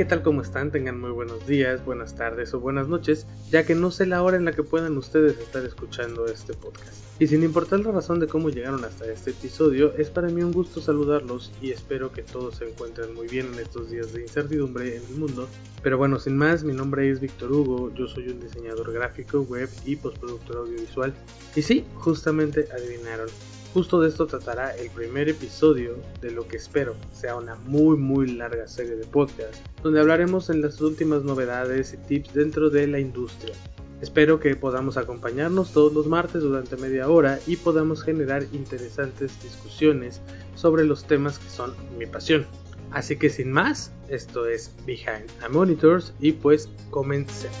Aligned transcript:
¿qué 0.00 0.06
tal? 0.06 0.22
¿Cómo 0.22 0.40
están? 0.40 0.70
Tengan 0.70 0.98
muy 0.98 1.10
buenos 1.10 1.46
días, 1.46 1.84
buenas 1.84 2.14
tardes 2.14 2.54
o 2.54 2.60
buenas 2.60 2.88
noches, 2.88 3.26
ya 3.50 3.66
que 3.66 3.74
no 3.74 3.90
sé 3.90 4.06
la 4.06 4.22
hora 4.22 4.38
en 4.38 4.46
la 4.46 4.52
que 4.52 4.62
puedan 4.62 4.96
ustedes 4.96 5.38
estar 5.38 5.62
escuchando 5.62 6.24
este 6.24 6.54
podcast. 6.54 7.04
Y 7.18 7.26
sin 7.26 7.42
importar 7.42 7.80
la 7.80 7.92
razón 7.92 8.18
de 8.18 8.26
cómo 8.26 8.48
llegaron 8.48 8.82
hasta 8.82 9.04
este 9.12 9.32
episodio, 9.32 9.92
es 9.98 10.08
para 10.08 10.28
mí 10.28 10.42
un 10.42 10.52
gusto 10.52 10.80
saludarlos 10.80 11.52
y 11.60 11.70
espero 11.72 12.12
que 12.12 12.22
todos 12.22 12.54
se 12.54 12.70
encuentren 12.70 13.14
muy 13.14 13.28
bien 13.28 13.52
en 13.52 13.58
estos 13.58 13.90
días 13.90 14.14
de 14.14 14.22
incertidumbre 14.22 14.96
en 14.96 15.02
el 15.02 15.18
mundo. 15.18 15.46
Pero 15.82 15.98
bueno, 15.98 16.18
sin 16.18 16.34
más, 16.34 16.64
mi 16.64 16.72
nombre 16.72 17.10
es 17.10 17.20
Víctor 17.20 17.52
Hugo, 17.52 17.92
yo 17.92 18.08
soy 18.08 18.30
un 18.30 18.40
diseñador 18.40 18.90
gráfico, 18.94 19.42
web 19.42 19.68
y 19.84 19.96
postproductor 19.96 20.56
audiovisual. 20.56 21.12
Y 21.54 21.60
sí, 21.60 21.84
justamente 21.96 22.68
adivinaron, 22.72 23.28
Justo 23.72 24.00
de 24.00 24.08
esto 24.08 24.26
tratará 24.26 24.74
el 24.74 24.90
primer 24.90 25.28
episodio 25.28 25.96
de 26.20 26.32
lo 26.32 26.48
que 26.48 26.56
espero 26.56 26.96
sea 27.12 27.36
una 27.36 27.54
muy 27.54 27.96
muy 27.96 28.26
larga 28.32 28.66
serie 28.66 28.96
de 28.96 29.06
podcast, 29.06 29.54
donde 29.90 30.02
hablaremos 30.02 30.50
en 30.50 30.62
las 30.62 30.80
últimas 30.80 31.24
novedades 31.24 31.92
y 31.94 31.96
tips 31.96 32.32
dentro 32.32 32.70
de 32.70 32.86
la 32.86 33.00
industria. 33.00 33.56
Espero 34.00 34.38
que 34.38 34.54
podamos 34.54 34.96
acompañarnos 34.96 35.72
todos 35.72 35.92
los 35.92 36.06
martes 36.06 36.42
durante 36.42 36.76
media 36.76 37.08
hora 37.08 37.40
y 37.44 37.56
podamos 37.56 38.04
generar 38.04 38.44
interesantes 38.52 39.42
discusiones 39.42 40.20
sobre 40.54 40.84
los 40.84 41.02
temas 41.08 41.40
que 41.40 41.50
son 41.50 41.74
mi 41.98 42.06
pasión. 42.06 42.46
Así 42.92 43.16
que 43.16 43.30
sin 43.30 43.50
más, 43.50 43.90
esto 44.08 44.46
es 44.46 44.72
Behind 44.86 45.26
the 45.40 45.48
Monitors 45.48 46.14
y 46.20 46.30
pues 46.34 46.68
comencemos. 46.90 47.58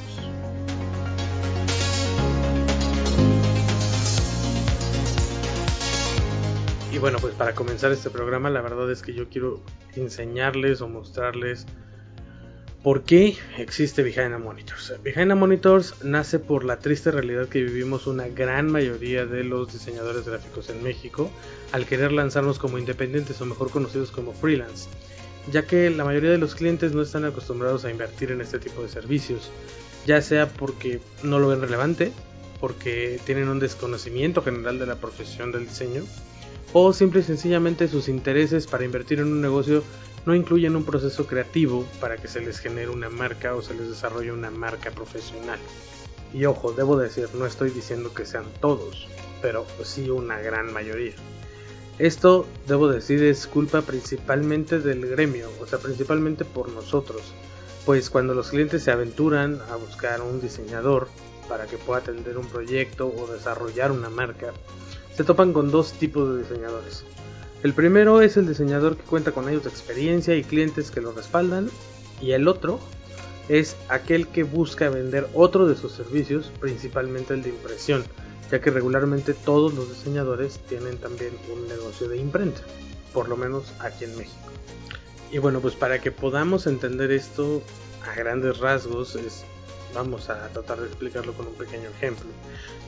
Y 6.92 6.98
bueno, 6.98 7.18
pues 7.20 7.34
para 7.34 7.56
comenzar 7.56 7.90
este 7.90 8.08
programa, 8.08 8.50
la 8.50 8.60
verdad 8.60 8.88
es 8.92 9.02
que 9.02 9.14
yo 9.14 9.28
quiero 9.28 9.60
enseñarles 9.96 10.80
o 10.80 10.88
mostrarles 10.88 11.66
por 12.82 13.02
qué 13.02 13.36
existe 13.58 14.02
Behind 14.02 14.32
the 14.32 14.38
Monitors. 14.38 14.94
Behind 15.02 15.28
the 15.28 15.34
Monitors 15.34 15.94
nace 16.02 16.38
por 16.38 16.64
la 16.64 16.78
triste 16.78 17.10
realidad 17.10 17.48
que 17.48 17.62
vivimos 17.62 18.06
una 18.06 18.28
gran 18.28 18.70
mayoría 18.70 19.26
de 19.26 19.44
los 19.44 19.72
diseñadores 19.72 20.26
gráficos 20.26 20.70
en 20.70 20.82
México 20.82 21.30
al 21.72 21.84
querer 21.84 22.12
lanzarnos 22.12 22.58
como 22.58 22.78
independientes 22.78 23.40
o 23.40 23.46
mejor 23.46 23.70
conocidos 23.70 24.10
como 24.10 24.32
freelance, 24.32 24.88
ya 25.52 25.66
que 25.66 25.90
la 25.90 26.04
mayoría 26.04 26.30
de 26.30 26.38
los 26.38 26.54
clientes 26.54 26.92
no 26.92 27.02
están 27.02 27.24
acostumbrados 27.24 27.84
a 27.84 27.90
invertir 27.90 28.30
en 28.30 28.40
este 28.40 28.58
tipo 28.58 28.82
de 28.82 28.88
servicios, 28.88 29.50
ya 30.06 30.22
sea 30.22 30.48
porque 30.48 31.00
no 31.22 31.38
lo 31.38 31.48
ven 31.48 31.60
relevante, 31.60 32.12
porque 32.60 33.20
tienen 33.24 33.48
un 33.48 33.58
desconocimiento 33.58 34.42
general 34.42 34.78
de 34.78 34.86
la 34.86 34.96
profesión 34.96 35.52
del 35.52 35.66
diseño, 35.66 36.04
o 36.72 36.92
simple 36.92 37.20
y 37.20 37.24
sencillamente 37.24 37.88
sus 37.88 38.08
intereses 38.08 38.66
para 38.66 38.84
invertir 38.84 39.18
en 39.20 39.26
un 39.26 39.40
negocio 39.40 39.82
no 40.26 40.34
incluyen 40.34 40.76
un 40.76 40.84
proceso 40.84 41.26
creativo 41.26 41.86
para 42.00 42.16
que 42.16 42.28
se 42.28 42.40
les 42.40 42.58
genere 42.58 42.90
una 42.90 43.08
marca 43.08 43.54
o 43.54 43.62
se 43.62 43.74
les 43.74 43.88
desarrolle 43.88 44.32
una 44.32 44.50
marca 44.50 44.90
profesional. 44.90 45.58
Y 46.32 46.44
ojo, 46.44 46.72
debo 46.72 46.96
decir, 46.96 47.28
no 47.34 47.46
estoy 47.46 47.70
diciendo 47.70 48.14
que 48.14 48.26
sean 48.26 48.44
todos, 48.60 49.08
pero 49.42 49.66
sí 49.82 50.10
una 50.10 50.38
gran 50.38 50.72
mayoría. 50.72 51.14
Esto, 51.98 52.46
debo 52.66 52.88
decir, 52.88 53.22
es 53.22 53.46
culpa 53.46 53.82
principalmente 53.82 54.78
del 54.78 55.06
gremio, 55.06 55.50
o 55.60 55.66
sea, 55.66 55.78
principalmente 55.78 56.44
por 56.44 56.70
nosotros, 56.70 57.22
pues 57.84 58.08
cuando 58.08 58.32
los 58.32 58.50
clientes 58.50 58.84
se 58.84 58.90
aventuran 58.90 59.60
a 59.70 59.76
buscar 59.76 60.22
un 60.22 60.40
diseñador 60.40 61.08
para 61.48 61.66
que 61.66 61.76
pueda 61.76 62.00
atender 62.00 62.38
un 62.38 62.46
proyecto 62.46 63.06
o 63.08 63.26
desarrollar 63.26 63.90
una 63.90 64.08
marca, 64.08 64.52
se 65.20 65.24
topan 65.24 65.52
con 65.52 65.70
dos 65.70 65.92
tipos 65.92 66.30
de 66.30 66.38
diseñadores. 66.38 67.04
El 67.62 67.74
primero 67.74 68.22
es 68.22 68.38
el 68.38 68.48
diseñador 68.48 68.96
que 68.96 69.02
cuenta 69.02 69.32
con 69.32 69.46
años 69.46 69.64
de 69.64 69.68
experiencia 69.68 70.34
y 70.34 70.42
clientes 70.42 70.90
que 70.90 71.02
lo 71.02 71.12
respaldan, 71.12 71.68
y 72.22 72.32
el 72.32 72.48
otro 72.48 72.80
es 73.50 73.76
aquel 73.90 74.28
que 74.28 74.44
busca 74.44 74.88
vender 74.88 75.28
otro 75.34 75.68
de 75.68 75.76
sus 75.76 75.92
servicios, 75.92 76.50
principalmente 76.58 77.34
el 77.34 77.42
de 77.42 77.50
impresión, 77.50 78.02
ya 78.50 78.62
que 78.62 78.70
regularmente 78.70 79.34
todos 79.34 79.74
los 79.74 79.90
diseñadores 79.90 80.58
tienen 80.60 80.96
también 80.96 81.32
un 81.52 81.68
negocio 81.68 82.08
de 82.08 82.16
imprenta, 82.16 82.62
por 83.12 83.28
lo 83.28 83.36
menos 83.36 83.74
aquí 83.80 84.04
en 84.04 84.16
México. 84.16 84.48
Y 85.30 85.36
bueno, 85.36 85.60
pues 85.60 85.74
para 85.74 86.00
que 86.00 86.12
podamos 86.12 86.66
entender 86.66 87.12
esto 87.12 87.60
a 88.10 88.14
grandes 88.14 88.56
rasgos 88.56 89.16
es 89.16 89.44
Vamos 89.94 90.30
a 90.30 90.48
tratar 90.48 90.80
de 90.80 90.86
explicarlo 90.86 91.32
con 91.32 91.48
un 91.48 91.54
pequeño 91.54 91.88
ejemplo. 91.90 92.26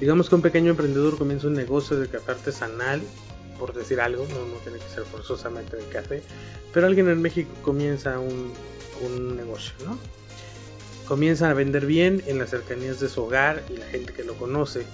Digamos 0.01 0.29
que 0.29 0.35
un 0.37 0.43
pequeño 0.43 0.71
emprendedor 0.71 1.19
comienza 1.19 1.49
un 1.49 1.55
negocio 1.55 1.99
de 1.99 2.09
café 2.09 2.33
artesanal, 2.33 3.03
por 3.59 3.75
decir 3.75 4.01
algo, 4.01 4.27
no, 4.29 4.57
tiene 4.63 4.79
que 4.79 4.89
ser 4.89 5.05
forzosamente 5.05 5.77
de 5.77 5.85
café, 5.87 6.23
pero 6.73 6.87
alguien 6.87 7.09
en 7.09 7.21
México 7.21 7.51
comienza 7.63 8.19
un, 8.19 8.53
un 9.05 9.37
negocio, 9.37 9.75
¿no? 9.85 9.99
Comienza 11.07 11.51
a 11.51 11.55
vender 11.55 11.87
bien 11.87 12.23
en 12.27 12.39
las 12.39 12.51
cercanías 12.51 13.01
de 13.01 13.09
su 13.09 13.23
hogar 13.23 13.63
y 13.69 13.77
la 13.77 13.87
gente 13.87 14.13
que 14.13 14.25
lo 14.25 14.35
conoce, 14.35 14.85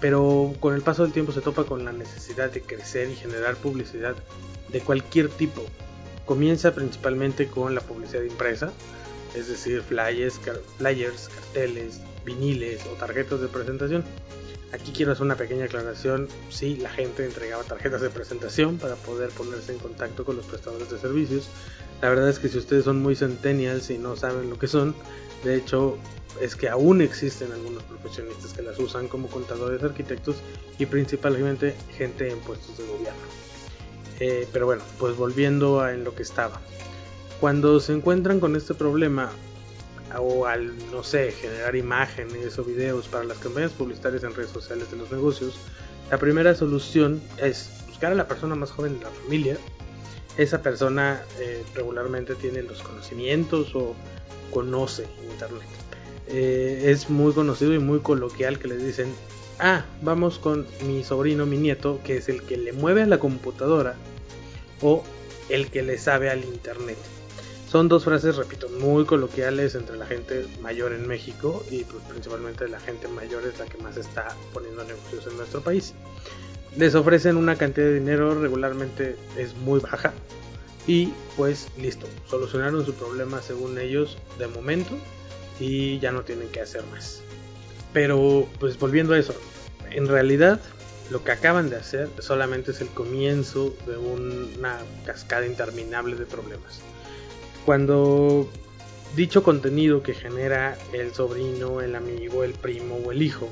pero 0.00 0.54
con 0.58 0.74
el 0.74 0.82
paso 0.82 1.04
del 1.04 1.12
tiempo 1.12 1.32
se 1.32 1.40
topa 1.40 1.64
con 1.64 1.84
la 1.84 1.92
necesidad 1.92 2.50
de 2.50 2.62
crecer 2.62 3.10
y 3.10 3.14
generar 3.14 3.56
publicidad 3.56 4.16
de 4.70 4.80
cualquier 4.80 5.28
tipo. 5.28 5.62
Comienza 6.26 6.74
principalmente 6.74 7.46
con 7.46 7.74
la 7.74 7.80
publicidad 7.80 8.22
impresa, 8.22 8.72
es 9.34 9.48
decir, 9.48 9.82
flyers, 9.82 10.40
flyers, 10.78 11.28
carteles, 11.28 12.00
viniles 12.24 12.84
o 12.86 12.94
tarjetas 12.94 13.40
de 13.40 13.48
presentación. 13.48 14.04
Aquí 14.72 14.92
quiero 14.92 15.12
hacer 15.12 15.24
una 15.24 15.36
pequeña 15.36 15.66
aclaración. 15.66 16.28
Sí, 16.48 16.76
la 16.76 16.88
gente 16.88 17.24
entregaba 17.24 17.62
tarjetas 17.62 18.00
de 18.00 18.10
presentación 18.10 18.78
para 18.78 18.94
poder 18.96 19.30
ponerse 19.30 19.72
en 19.72 19.78
contacto 19.78 20.24
con 20.24 20.36
los 20.36 20.46
prestadores 20.46 20.90
de 20.90 20.98
servicios. 20.98 21.48
La 22.00 22.08
verdad 22.08 22.28
es 22.28 22.38
que 22.38 22.48
si 22.48 22.58
ustedes 22.58 22.84
son 22.84 23.00
muy 23.02 23.14
centennials 23.14 23.90
y 23.90 23.98
no 23.98 24.16
saben 24.16 24.48
lo 24.48 24.58
que 24.58 24.68
son, 24.68 24.94
de 25.44 25.56
hecho 25.56 25.98
es 26.40 26.56
que 26.56 26.68
aún 26.68 27.02
existen 27.02 27.52
algunos 27.52 27.82
profesionistas 27.82 28.54
que 28.54 28.62
las 28.62 28.78
usan 28.78 29.08
como 29.08 29.28
contadores, 29.28 29.82
arquitectos 29.82 30.36
y 30.78 30.86
principalmente 30.86 31.74
gente 31.96 32.30
en 32.30 32.38
puestos 32.40 32.78
de 32.78 32.86
gobierno. 32.86 33.20
Eh, 34.20 34.48
pero 34.52 34.66
bueno, 34.66 34.82
pues 34.98 35.16
volviendo 35.16 35.80
a 35.80 35.92
en 35.92 36.04
lo 36.04 36.14
que 36.14 36.22
estaba. 36.22 36.60
Cuando 37.42 37.80
se 37.80 37.92
encuentran 37.92 38.38
con 38.38 38.54
este 38.54 38.72
problema 38.72 39.28
o 40.16 40.46
al, 40.46 40.72
no 40.92 41.02
sé, 41.02 41.32
generar 41.32 41.74
imágenes 41.74 42.56
o 42.56 42.62
videos 42.62 43.08
para 43.08 43.24
las 43.24 43.38
campañas 43.38 43.72
publicitarias 43.72 44.22
en 44.22 44.32
redes 44.32 44.52
sociales 44.52 44.92
de 44.92 44.96
los 44.96 45.10
negocios, 45.10 45.56
la 46.08 46.18
primera 46.18 46.54
solución 46.54 47.20
es 47.38 47.68
buscar 47.88 48.12
a 48.12 48.14
la 48.14 48.28
persona 48.28 48.54
más 48.54 48.70
joven 48.70 48.96
de 48.96 49.06
la 49.06 49.10
familia. 49.10 49.56
Esa 50.36 50.62
persona 50.62 51.20
eh, 51.40 51.64
regularmente 51.74 52.36
tiene 52.36 52.62
los 52.62 52.80
conocimientos 52.80 53.74
o 53.74 53.96
conoce 54.52 55.08
Internet. 55.28 55.66
Eh, 56.28 56.92
es 56.92 57.10
muy 57.10 57.32
conocido 57.32 57.74
y 57.74 57.80
muy 57.80 57.98
coloquial 57.98 58.60
que 58.60 58.68
le 58.68 58.76
dicen, 58.76 59.12
ah, 59.58 59.84
vamos 60.00 60.38
con 60.38 60.64
mi 60.86 61.02
sobrino, 61.02 61.44
mi 61.44 61.56
nieto, 61.56 61.98
que 62.04 62.18
es 62.18 62.28
el 62.28 62.44
que 62.44 62.56
le 62.56 62.72
mueve 62.72 63.02
a 63.02 63.06
la 63.06 63.18
computadora 63.18 63.96
o 64.80 65.02
el 65.48 65.72
que 65.72 65.82
le 65.82 65.98
sabe 65.98 66.30
al 66.30 66.44
Internet. 66.44 66.98
Son 67.72 67.88
dos 67.88 68.04
frases, 68.04 68.36
repito, 68.36 68.68
muy 68.68 69.06
coloquiales 69.06 69.74
entre 69.74 69.96
la 69.96 70.04
gente 70.04 70.46
mayor 70.60 70.92
en 70.92 71.08
México 71.08 71.64
y 71.70 71.84
pues 71.84 72.02
principalmente 72.06 72.68
la 72.68 72.78
gente 72.78 73.08
mayor 73.08 73.46
es 73.46 73.58
la 73.58 73.64
que 73.64 73.78
más 73.78 73.96
está 73.96 74.36
poniendo 74.52 74.84
negocios 74.84 75.26
en 75.26 75.38
nuestro 75.38 75.62
país. 75.62 75.94
Les 76.76 76.94
ofrecen 76.94 77.38
una 77.38 77.56
cantidad 77.56 77.86
de 77.86 77.94
dinero, 77.94 78.38
regularmente 78.38 79.16
es 79.38 79.56
muy 79.56 79.80
baja 79.80 80.12
y 80.86 81.14
pues 81.34 81.68
listo, 81.78 82.06
solucionaron 82.28 82.84
su 82.84 82.92
problema 82.92 83.40
según 83.40 83.78
ellos 83.78 84.18
de 84.38 84.48
momento 84.48 84.92
y 85.58 85.98
ya 85.98 86.12
no 86.12 86.24
tienen 86.24 86.48
que 86.48 86.60
hacer 86.60 86.84
más. 86.90 87.22
Pero 87.94 88.46
pues 88.60 88.78
volviendo 88.78 89.14
a 89.14 89.18
eso, 89.18 89.34
en 89.90 90.08
realidad 90.08 90.60
lo 91.10 91.24
que 91.24 91.32
acaban 91.32 91.70
de 91.70 91.76
hacer 91.76 92.10
solamente 92.18 92.72
es 92.72 92.82
el 92.82 92.88
comienzo 92.88 93.74
de 93.86 93.96
una 93.96 94.78
cascada 95.06 95.46
interminable 95.46 96.16
de 96.16 96.26
problemas. 96.26 96.82
Cuando 97.64 98.48
dicho 99.14 99.42
contenido 99.42 100.02
que 100.02 100.14
genera 100.14 100.76
el 100.92 101.14
sobrino, 101.14 101.80
el 101.80 101.94
amigo, 101.94 102.42
el 102.44 102.54
primo 102.54 102.96
o 102.96 103.12
el 103.12 103.22
hijo 103.22 103.48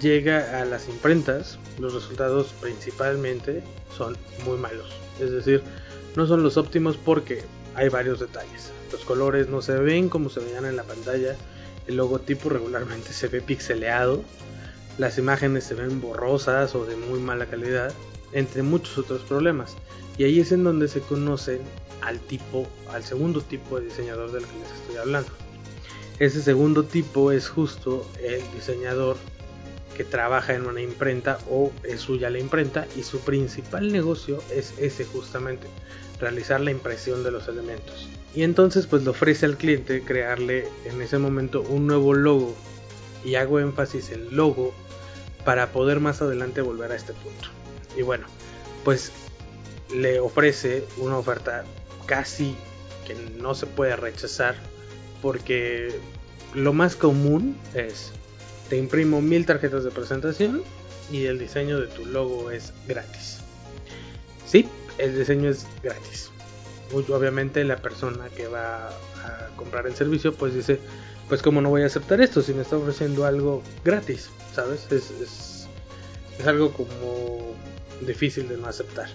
llega 0.00 0.60
a 0.60 0.64
las 0.64 0.88
imprentas, 0.88 1.58
los 1.78 1.94
resultados 1.94 2.52
principalmente 2.60 3.62
son 3.96 4.16
muy 4.44 4.58
malos. 4.58 4.92
Es 5.20 5.30
decir, 5.30 5.62
no 6.16 6.26
son 6.26 6.42
los 6.42 6.56
óptimos 6.56 6.96
porque 6.96 7.42
hay 7.74 7.88
varios 7.88 8.18
detalles. 8.18 8.72
Los 8.90 9.04
colores 9.04 9.48
no 9.48 9.62
se 9.62 9.76
ven 9.76 10.08
como 10.08 10.28
se 10.28 10.40
veían 10.40 10.66
en 10.66 10.76
la 10.76 10.82
pantalla, 10.82 11.36
el 11.86 11.96
logotipo 11.96 12.48
regularmente 12.48 13.12
se 13.12 13.28
ve 13.28 13.40
pixeleado, 13.40 14.22
las 14.98 15.18
imágenes 15.18 15.64
se 15.64 15.74
ven 15.74 16.00
borrosas 16.00 16.74
o 16.74 16.84
de 16.84 16.96
muy 16.96 17.20
mala 17.20 17.46
calidad, 17.46 17.92
entre 18.32 18.62
muchos 18.62 18.98
otros 18.98 19.22
problemas. 19.22 19.76
Y 20.18 20.24
ahí 20.24 20.40
es 20.40 20.52
en 20.52 20.64
donde 20.64 20.88
se 20.88 21.00
conocen 21.00 21.60
al 22.02 22.20
tipo, 22.20 22.66
al 22.92 23.02
segundo 23.02 23.40
tipo 23.40 23.78
de 23.78 23.86
diseñador 23.86 24.32
del 24.32 24.44
que 24.44 24.58
les 24.58 24.70
estoy 24.72 24.96
hablando. 24.96 25.30
Ese 26.18 26.42
segundo 26.42 26.84
tipo 26.84 27.32
es 27.32 27.48
justo 27.48 28.06
el 28.22 28.42
diseñador 28.54 29.16
que 29.96 30.04
trabaja 30.04 30.54
en 30.54 30.66
una 30.66 30.80
imprenta 30.80 31.38
o 31.50 31.72
es 31.84 32.00
suya 32.00 32.30
la 32.30 32.38
imprenta 32.38 32.86
y 32.96 33.02
su 33.02 33.20
principal 33.20 33.92
negocio 33.92 34.42
es 34.50 34.74
ese 34.78 35.04
justamente, 35.04 35.66
realizar 36.20 36.60
la 36.60 36.70
impresión 36.70 37.22
de 37.22 37.30
los 37.30 37.48
elementos. 37.48 38.08
Y 38.34 38.42
entonces 38.42 38.86
pues 38.86 39.04
le 39.04 39.10
ofrece 39.10 39.46
al 39.46 39.56
cliente 39.56 40.02
crearle 40.02 40.68
en 40.84 41.02
ese 41.02 41.18
momento 41.18 41.62
un 41.62 41.86
nuevo 41.86 42.14
logo 42.14 42.54
y 43.24 43.34
hago 43.34 43.60
énfasis 43.60 44.10
en 44.10 44.34
logo 44.34 44.72
para 45.44 45.72
poder 45.72 46.00
más 46.00 46.22
adelante 46.22 46.60
volver 46.60 46.92
a 46.92 46.96
este 46.96 47.12
punto. 47.12 47.48
Y 47.96 48.02
bueno, 48.02 48.26
pues 48.84 49.12
le 49.94 50.20
ofrece 50.20 50.84
una 50.96 51.18
oferta 51.18 51.64
casi 52.06 52.56
que 53.06 53.14
no 53.14 53.54
se 53.54 53.66
puede 53.66 53.96
rechazar 53.96 54.54
porque 55.20 55.94
lo 56.54 56.72
más 56.72 56.96
común 56.96 57.56
es 57.74 58.12
te 58.68 58.76
imprimo 58.76 59.20
mil 59.20 59.44
tarjetas 59.44 59.84
de 59.84 59.90
presentación 59.90 60.62
y 61.10 61.26
el 61.26 61.38
diseño 61.38 61.78
de 61.80 61.88
tu 61.88 62.06
logo 62.06 62.50
es 62.50 62.72
gratis. 62.88 63.38
Sí, 64.46 64.68
el 64.98 65.18
diseño 65.18 65.50
es 65.50 65.66
gratis. 65.82 66.30
Obviamente 66.92 67.64
la 67.64 67.76
persona 67.76 68.28
que 68.36 68.48
va 68.48 68.88
a 68.88 69.48
comprar 69.56 69.86
el 69.86 69.94
servicio 69.94 70.34
pues 70.34 70.54
dice, 70.54 70.78
pues 71.28 71.42
como 71.42 71.60
no 71.60 71.70
voy 71.70 71.82
a 71.82 71.86
aceptar 71.86 72.20
esto 72.20 72.42
si 72.42 72.52
me 72.52 72.62
está 72.62 72.76
ofreciendo 72.76 73.24
algo 73.24 73.62
gratis, 73.84 74.30
¿sabes? 74.54 74.86
Es, 74.90 75.10
es, 75.20 75.61
es 76.42 76.48
algo 76.48 76.72
como 76.72 77.54
difícil 78.00 78.48
de 78.48 78.56
no 78.56 78.66
aceptar. 78.66 79.08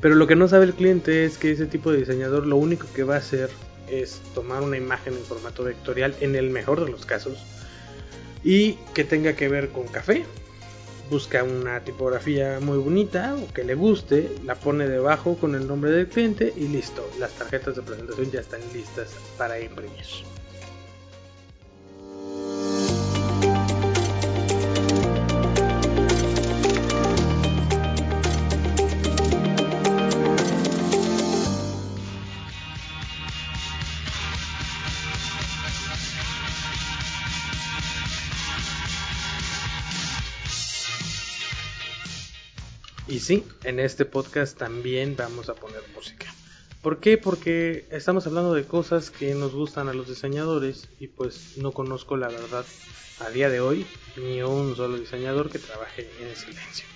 Pero 0.00 0.14
lo 0.14 0.26
que 0.26 0.34
no 0.34 0.48
sabe 0.48 0.64
el 0.64 0.74
cliente 0.74 1.24
es 1.24 1.38
que 1.38 1.50
ese 1.50 1.66
tipo 1.66 1.92
de 1.92 1.98
diseñador 1.98 2.46
lo 2.46 2.56
único 2.56 2.86
que 2.94 3.04
va 3.04 3.14
a 3.14 3.18
hacer 3.18 3.50
es 3.88 4.20
tomar 4.34 4.62
una 4.62 4.76
imagen 4.76 5.14
en 5.14 5.24
formato 5.24 5.64
vectorial 5.64 6.14
en 6.20 6.34
el 6.34 6.50
mejor 6.50 6.84
de 6.84 6.90
los 6.90 7.04
casos 7.04 7.38
y 8.42 8.74
que 8.94 9.04
tenga 9.04 9.34
que 9.34 9.48
ver 9.48 9.68
con 9.70 9.86
café. 9.86 10.24
Busca 11.10 11.44
una 11.44 11.80
tipografía 11.80 12.60
muy 12.60 12.78
bonita 12.78 13.34
o 13.34 13.52
que 13.52 13.62
le 13.62 13.74
guste, 13.74 14.30
la 14.44 14.54
pone 14.54 14.88
debajo 14.88 15.36
con 15.36 15.54
el 15.54 15.66
nombre 15.66 15.90
del 15.90 16.08
cliente 16.08 16.52
y 16.56 16.66
listo, 16.68 17.06
las 17.18 17.32
tarjetas 17.32 17.76
de 17.76 17.82
presentación 17.82 18.30
ya 18.30 18.40
están 18.40 18.60
listas 18.72 19.14
para 19.36 19.60
imprimir. 19.60 20.04
Y 43.06 43.20
sí, 43.20 43.44
en 43.64 43.80
este 43.80 44.06
podcast 44.06 44.56
también 44.56 45.14
vamos 45.16 45.48
a 45.48 45.54
poner 45.54 45.82
música. 45.94 46.26
¿Por 46.80 47.00
qué? 47.00 47.18
Porque 47.18 47.86
estamos 47.90 48.26
hablando 48.26 48.54
de 48.54 48.64
cosas 48.64 49.10
que 49.10 49.34
nos 49.34 49.54
gustan 49.54 49.88
a 49.88 49.94
los 49.94 50.08
diseñadores 50.08 50.88
y 50.98 51.08
pues 51.08 51.56
no 51.58 51.72
conozco 51.72 52.16
la 52.16 52.28
verdad 52.28 52.64
a 53.20 53.30
día 53.30 53.48
de 53.48 53.60
hoy 53.60 53.86
ni 54.16 54.42
un 54.42 54.74
solo 54.74 54.98
diseñador 54.98 55.50
que 55.50 55.58
trabaje 55.58 56.08
en 56.20 56.34
silencio. 56.34 56.93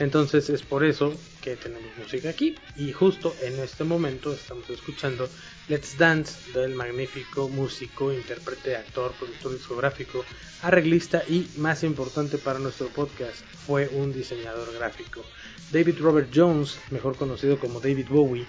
Entonces 0.00 0.48
es 0.48 0.62
por 0.62 0.82
eso 0.82 1.14
que 1.42 1.56
tenemos 1.56 1.90
música 1.98 2.30
aquí 2.30 2.56
y 2.74 2.90
justo 2.90 3.36
en 3.42 3.60
este 3.60 3.84
momento 3.84 4.32
estamos 4.32 4.68
escuchando 4.70 5.28
Let's 5.68 5.98
Dance 5.98 6.58
del 6.58 6.74
magnífico 6.74 7.50
músico, 7.50 8.10
intérprete, 8.10 8.76
actor, 8.76 9.12
productor 9.12 9.52
discográfico, 9.52 10.24
arreglista 10.62 11.22
y 11.28 11.46
más 11.58 11.82
importante 11.82 12.38
para 12.38 12.58
nuestro 12.58 12.88
podcast 12.88 13.44
fue 13.66 13.88
un 13.88 14.10
diseñador 14.14 14.72
gráfico. 14.72 15.22
David 15.70 15.98
Robert 16.00 16.30
Jones, 16.34 16.78
mejor 16.90 17.14
conocido 17.16 17.58
como 17.58 17.78
David 17.78 18.06
Bowie, 18.08 18.46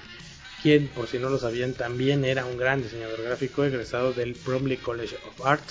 quien 0.63 0.87
por 0.87 1.07
si 1.07 1.19
no 1.19 1.29
lo 1.29 1.37
sabían 1.37 1.73
también 1.73 2.23
era 2.23 2.45
un 2.45 2.57
gran 2.57 2.81
diseñador 2.81 3.23
gráfico 3.23 3.65
egresado 3.65 4.13
del 4.13 4.35
Bromley 4.45 4.77
College 4.77 5.17
of 5.27 5.45
Art 5.45 5.69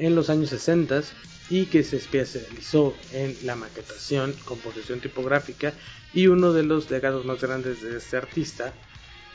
en 0.00 0.14
los 0.14 0.30
años 0.30 0.50
60 0.50 1.02
y 1.50 1.66
que 1.66 1.82
se 1.82 1.96
especializó 1.96 2.94
en 3.12 3.36
la 3.44 3.54
maquetación, 3.54 4.32
composición 4.44 5.00
tipográfica 5.00 5.74
y 6.14 6.26
uno 6.26 6.52
de 6.52 6.62
los 6.62 6.90
legados 6.90 7.24
más 7.24 7.40
grandes 7.40 7.82
de 7.82 7.98
este 7.98 8.16
artista 8.16 8.72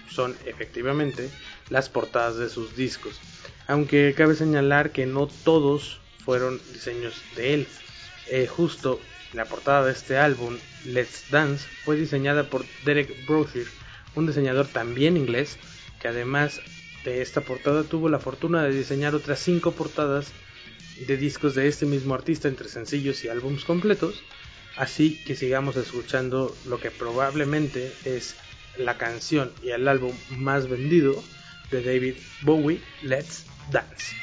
son 0.10 0.36
efectivamente 0.46 1.30
las 1.70 1.90
portadas 1.90 2.38
de 2.38 2.50
sus 2.50 2.76
discos, 2.76 3.20
aunque 3.68 4.14
cabe 4.16 4.36
señalar 4.36 4.92
que 4.92 5.06
no 5.06 5.28
todos 5.28 6.00
fueron 6.24 6.60
diseños 6.74 7.22
de 7.36 7.54
él. 7.54 7.68
Eh, 8.30 8.48
justo 8.48 9.00
la 9.34 9.46
portada 9.46 9.86
de 9.86 9.92
este 9.92 10.18
álbum, 10.18 10.58
Let's 10.86 11.26
Dance, 11.30 11.68
fue 11.84 11.96
diseñada 11.96 12.50
por 12.50 12.66
Derek 12.86 13.26
Brosher, 13.28 13.68
un 14.16 14.26
diseñador 14.26 14.68
también 14.68 15.18
inglés, 15.18 15.58
que 16.00 16.08
además 16.08 16.60
de 17.04 17.22
esta 17.22 17.42
portada 17.42 17.84
tuvo 17.84 18.10
la 18.10 18.20
fortuna 18.20 18.64
de 18.64 18.72
diseñar 18.72 19.14
otras 19.14 19.40
cinco 19.40 19.74
portadas 19.74 20.32
de 21.08 21.18
discos 21.18 21.56
de 21.56 21.68
este 21.68 21.86
mismo 21.86 22.14
artista 22.14 22.48
entre 22.48 22.70
sencillos 22.70 23.24
y 23.24 23.30
álbums 23.30 23.66
completos, 23.66 24.24
así 24.78 25.22
que 25.26 25.36
sigamos 25.36 25.76
escuchando 25.76 26.56
lo 26.66 26.80
que 26.80 26.92
probablemente 26.92 27.92
es 28.06 28.36
la 28.78 28.98
canción 28.98 29.52
y 29.64 29.70
el 29.70 29.88
álbum 29.88 30.14
más 30.38 30.68
vendido 30.68 31.24
de 31.72 31.84
David 31.84 32.16
Bowie, 32.42 32.82
Let's 33.02 33.46
Dance. 33.72 34.16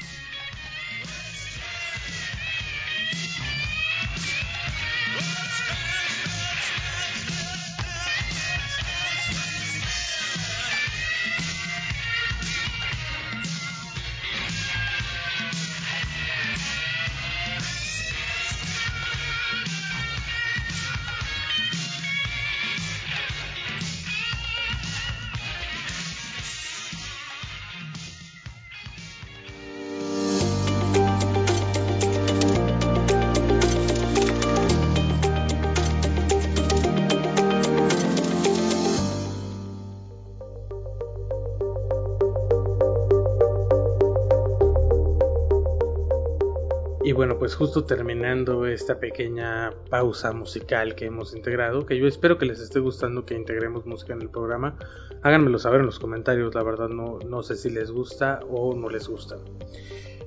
Y 47.04 47.10
bueno, 47.10 47.36
pues 47.36 47.56
justo 47.56 47.84
terminando 47.84 48.64
esta 48.64 49.00
pequeña 49.00 49.72
pausa 49.90 50.32
musical 50.32 50.94
que 50.94 51.06
hemos 51.06 51.34
integrado, 51.34 51.84
que 51.84 51.98
yo 51.98 52.06
espero 52.06 52.38
que 52.38 52.46
les 52.46 52.60
esté 52.60 52.78
gustando 52.78 53.26
que 53.26 53.34
integremos 53.34 53.86
música 53.86 54.12
en 54.12 54.22
el 54.22 54.30
programa, 54.30 54.76
háganmelo 55.22 55.58
saber 55.58 55.80
en 55.80 55.86
los 55.86 55.98
comentarios, 55.98 56.54
la 56.54 56.62
verdad 56.62 56.90
no, 56.90 57.18
no 57.26 57.42
sé 57.42 57.56
si 57.56 57.70
les 57.70 57.90
gusta 57.90 58.38
o 58.48 58.76
no 58.76 58.88
les 58.88 59.08
gusta. 59.08 59.36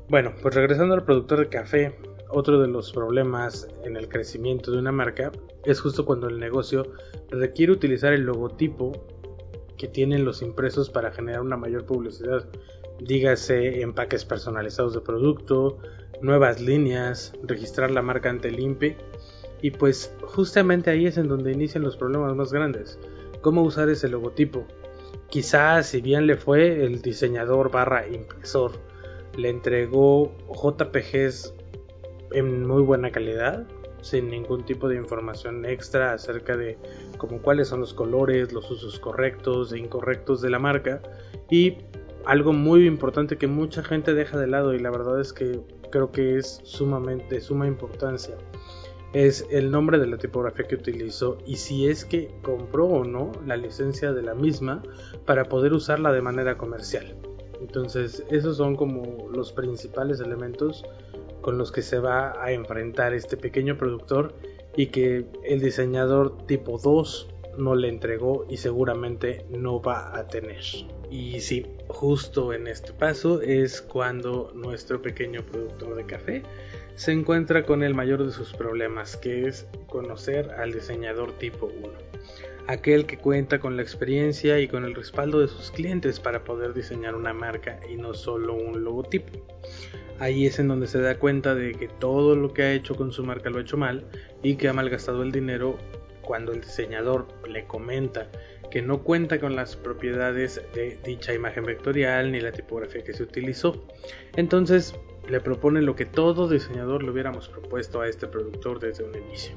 Bueno, 0.10 0.34
pues 0.42 0.54
regresando 0.54 0.96
al 0.96 1.06
productor 1.06 1.40
de 1.40 1.48
café, 1.48 1.96
otro 2.30 2.60
de 2.60 2.68
los 2.68 2.92
problemas 2.92 3.70
en 3.86 3.96
el 3.96 4.10
crecimiento 4.10 4.72
de 4.72 4.80
una 4.80 4.92
marca 4.92 5.32
es 5.64 5.80
justo 5.80 6.04
cuando 6.04 6.28
el 6.28 6.40
negocio 6.40 6.92
requiere 7.30 7.72
utilizar 7.72 8.12
el 8.12 8.24
logotipo 8.24 8.92
que 9.78 9.88
tienen 9.88 10.26
los 10.26 10.42
impresos 10.42 10.90
para 10.90 11.14
generar 11.14 11.40
una 11.40 11.56
mayor 11.56 11.86
publicidad 11.86 12.46
dígase 13.00 13.82
empaques 13.82 14.26
personalizados 14.26 14.94
de 14.94 15.02
producto, 15.02 15.80
nuevas 16.22 16.62
líneas, 16.62 17.34
registrar 17.44 17.92
la 17.92 18.02
marca 18.02 18.30
ante 18.30 18.48
el 18.50 18.60
INPE 18.60 18.98
y 19.62 19.72
pues 19.72 20.14
justamente 20.22 20.90
ahí 20.90 21.08
es 21.08 21.18
en 21.18 21.28
donde 21.28 21.52
inician 21.52 21.84
los 21.84 21.98
problemas 21.98 22.36
más 22.36 22.52
grandes. 22.52 23.00
¿Cómo 23.42 23.64
usar 23.64 23.90
ese 23.90 24.10
logotipo? 24.10 24.66
Quizás 25.30 25.88
si 25.88 26.02
bien 26.02 26.28
le 26.28 26.36
fue 26.36 26.84
el 26.84 27.02
diseñador 27.02 27.72
barra 27.72 28.08
impresor 28.08 28.72
le 29.38 29.50
entregó 29.50 30.32
JPGs 30.50 31.54
en 32.32 32.66
muy 32.66 32.82
buena 32.82 33.12
calidad, 33.12 33.66
sin 34.02 34.30
ningún 34.30 34.66
tipo 34.66 34.88
de 34.88 34.96
información 34.96 35.66
extra 35.66 36.14
acerca 36.14 36.56
de 36.56 36.78
como 37.18 37.42
cuáles 37.42 37.70
son 37.70 37.80
los 37.80 37.94
colores, 37.94 38.54
los 38.54 38.70
usos 38.70 39.00
correctos 39.00 39.74
e 39.74 39.80
incorrectos 39.80 40.42
de 40.42 40.50
la 40.50 40.60
marca 40.60 41.02
y 41.50 41.78
algo 42.26 42.54
muy 42.54 42.88
importante 42.88 43.38
que 43.38 43.48
mucha 43.48 43.84
gente 43.84 44.14
deja 44.14 44.38
de 44.38 44.48
lado 44.48 44.74
y 44.74 44.80
la 44.80 44.92
verdad 44.92 45.20
es 45.20 45.34
que 45.34 45.60
creo 45.90 46.12
que 46.12 46.38
es 46.38 46.60
sumamente 46.64 47.36
de 47.36 47.42
suma 47.42 47.68
importancia 47.68 48.38
es 49.16 49.48
el 49.50 49.72
nombre 49.72 49.98
de 49.98 50.08
la 50.08 50.18
tipografía 50.18 50.68
que 50.68 50.76
utilizó 50.76 51.38
y 51.46 51.56
si 51.56 51.88
es 51.88 52.04
que 52.04 52.30
compró 52.42 52.86
o 52.86 53.06
no 53.06 53.32
la 53.46 53.56
licencia 53.56 54.12
de 54.12 54.22
la 54.22 54.36
misma 54.36 54.84
para 55.26 55.46
poder 55.46 55.72
usarla 55.72 56.12
de 56.12 56.22
manera 56.22 56.58
comercial. 56.58 57.16
Entonces 57.62 58.26
esos 58.30 58.58
son 58.58 58.76
como 58.76 59.30
los 59.30 59.54
principales 59.54 60.20
elementos 60.20 60.84
con 61.40 61.58
los 61.58 61.72
que 61.72 61.82
se 61.82 61.98
va 62.00 62.44
a 62.44 62.52
enfrentar 62.52 63.14
este 63.14 63.38
pequeño 63.38 63.78
productor 63.78 64.34
y 64.76 64.88
que 64.88 65.26
el 65.46 65.62
diseñador 65.62 66.46
tipo 66.46 66.78
2 66.78 67.30
no 67.58 67.74
le 67.76 67.88
entregó 67.88 68.46
y 68.50 68.58
seguramente 68.58 69.46
no 69.50 69.82
va 69.82 70.14
a 70.18 70.28
tener. 70.28 70.62
Y 71.10 71.40
sí, 71.40 71.66
justo 71.88 72.54
en 72.54 72.68
este 72.68 72.94
paso 72.94 73.42
es 73.42 73.82
cuando 73.82 74.52
nuestro 74.56 75.02
pequeño 75.02 75.44
productor 75.44 75.96
de 75.96 76.06
café 76.06 76.44
se 76.96 77.12
encuentra 77.12 77.66
con 77.66 77.84
el 77.84 77.94
mayor 77.94 78.26
de 78.26 78.32
sus 78.32 78.54
problemas, 78.54 79.18
que 79.18 79.48
es 79.48 79.68
conocer 79.88 80.52
al 80.52 80.72
diseñador 80.72 81.34
tipo 81.34 81.66
1, 81.66 81.90
aquel 82.68 83.06
que 83.06 83.18
cuenta 83.18 83.60
con 83.60 83.76
la 83.76 83.82
experiencia 83.82 84.60
y 84.60 84.68
con 84.68 84.86
el 84.86 84.96
respaldo 84.96 85.42
de 85.42 85.48
sus 85.48 85.72
clientes 85.72 86.20
para 86.20 86.44
poder 86.44 86.74
diseñar 86.74 87.16
una 87.16 87.34
marca 87.34 87.80
y 87.90 87.98
no 87.98 88.14
solo 88.14 88.54
un 88.54 88.84
logotipo. 88.84 89.46
Ahí 90.20 90.46
es 90.46 90.60
en 90.60 90.70
donde 90.70 90.88
se 90.88 91.02
da 91.02 91.20
cuenta 91.20 91.54
de 91.56 91.74
que 91.74 91.90
todo 91.90 92.38
lo 92.38 92.54
que 92.54 92.64
ha 92.64 92.72
hecho 92.72 92.96
con 92.96 93.12
su 93.12 93.26
marca 93.26 93.50
lo 93.50 93.58
ha 93.58 93.62
hecho 93.62 93.76
mal 93.76 94.06
y 94.42 94.56
que 94.56 94.70
ha 94.70 94.74
malgastado 94.74 95.24
el 95.24 95.34
dinero 95.34 95.78
cuando 96.22 96.54
el 96.54 96.62
diseñador 96.62 97.28
le 97.48 97.66
comenta 97.66 98.30
que 98.70 98.82
no 98.82 99.04
cuenta 99.04 99.40
con 99.40 99.56
las 99.56 99.76
propiedades 99.76 100.62
de 100.74 100.98
dicha 101.04 101.34
imagen 101.34 101.66
vectorial 101.66 102.32
ni 102.32 102.40
la 102.40 102.52
tipografía 102.52 103.04
que 103.04 103.14
se 103.14 103.24
utilizó. 103.24 103.86
Entonces 104.36 104.96
le 105.30 105.40
propone 105.40 105.82
lo 105.82 105.96
que 105.96 106.06
todo 106.06 106.48
diseñador 106.48 107.04
le 107.04 107.12
hubiéramos 107.12 107.50
propuesto 107.50 108.02
a 108.02 108.08
este 108.08 108.28
productor 108.28 108.80
desde 108.80 109.04
un 109.04 109.16
inicio. 109.16 109.56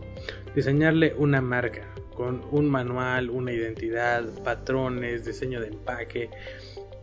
Diseñarle 0.54 1.14
una 1.18 1.40
marca 1.40 1.86
con 2.14 2.42
un 2.50 2.68
manual, 2.68 3.30
una 3.30 3.52
identidad, 3.52 4.24
patrones, 4.42 5.24
diseño 5.24 5.60
de 5.60 5.68
empaque 5.68 6.30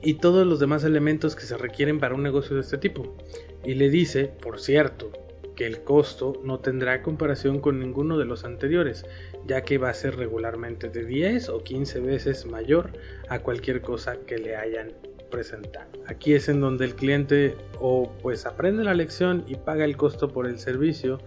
y 0.02 0.16
todos 0.16 0.46
los 0.46 0.60
demás 0.60 0.84
elementos 0.84 1.36
que 1.36 1.44
se 1.44 1.58
requieren 1.58 2.00
para 2.00 2.16
un 2.16 2.24
negocio 2.24 2.56
de 2.56 2.62
este 2.62 2.78
tipo. 2.78 3.16
Y 3.64 3.76
le 3.76 3.90
dice, 3.90 4.26
por 4.26 4.60
cierto, 4.60 5.12
que 5.56 5.66
el 5.66 5.84
costo 5.84 6.42
no 6.44 6.60
tendrá 6.60 7.02
comparación 7.02 7.60
con 7.60 7.80
ninguno 7.80 8.18
de 8.18 8.26
los 8.26 8.46
anteriores, 8.46 9.06
ya 9.46 9.64
que 9.64 9.78
va 9.78 9.90
a 9.90 9.94
ser 9.94 10.18
regularmente 10.18 10.90
de 10.90 11.06
10 11.06 11.50
o 11.50 11.64
15 11.64 12.00
veces 12.02 12.46
mayor 12.46 12.92
a 13.30 13.40
cualquier 13.40 13.82
cosa 13.82 14.18
que 14.26 14.38
le 14.38 14.56
hayan 14.56 14.94
presentado. 15.32 15.88
Aquí 16.08 16.34
es 16.34 16.50
en 16.50 16.62
donde 16.62 16.86
el 16.86 16.96
cliente 16.96 17.56
o 17.80 18.12
pues 18.22 18.46
aprende 18.46 18.84
la 18.84 18.94
lección 18.94 19.44
y 19.48 19.56
paga 19.56 19.86
el 19.86 19.98
costo 19.98 20.30
por 20.30 20.48
el 20.48 20.60
servicio 20.60 21.20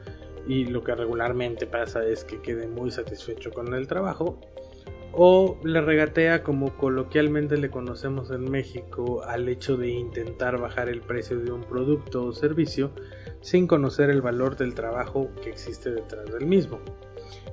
y 0.47 0.65
lo 0.65 0.83
que 0.83 0.95
regularmente 0.95 1.67
pasa 1.67 2.05
es 2.07 2.25
que 2.25 2.41
quede 2.41 2.67
muy 2.67 2.91
satisfecho 2.91 3.51
con 3.51 3.75
el 3.75 3.87
trabajo 3.87 4.41
o 5.21 5.59
le 5.65 5.81
regatea 5.81 6.45
como 6.45 6.77
coloquialmente 6.77 7.57
le 7.57 7.71
conocemos 7.71 8.31
en 8.31 8.49
México 8.49 9.25
al 9.25 9.49
hecho 9.49 9.77
de 9.77 9.89
intentar 9.89 10.61
bajar 10.61 10.89
el 10.89 11.01
precio 11.01 11.41
de 11.41 11.51
un 11.51 11.63
producto 11.63 12.25
o 12.25 12.33
servicio 12.33 12.93
sin 13.41 13.67
conocer 13.67 14.11
el 14.11 14.23
valor 14.23 14.57
del 14.57 14.75
trabajo 14.75 15.29
que 15.43 15.51
existe 15.51 15.91
detrás 15.91 16.31
del 16.31 16.47
mismo. 16.47 16.79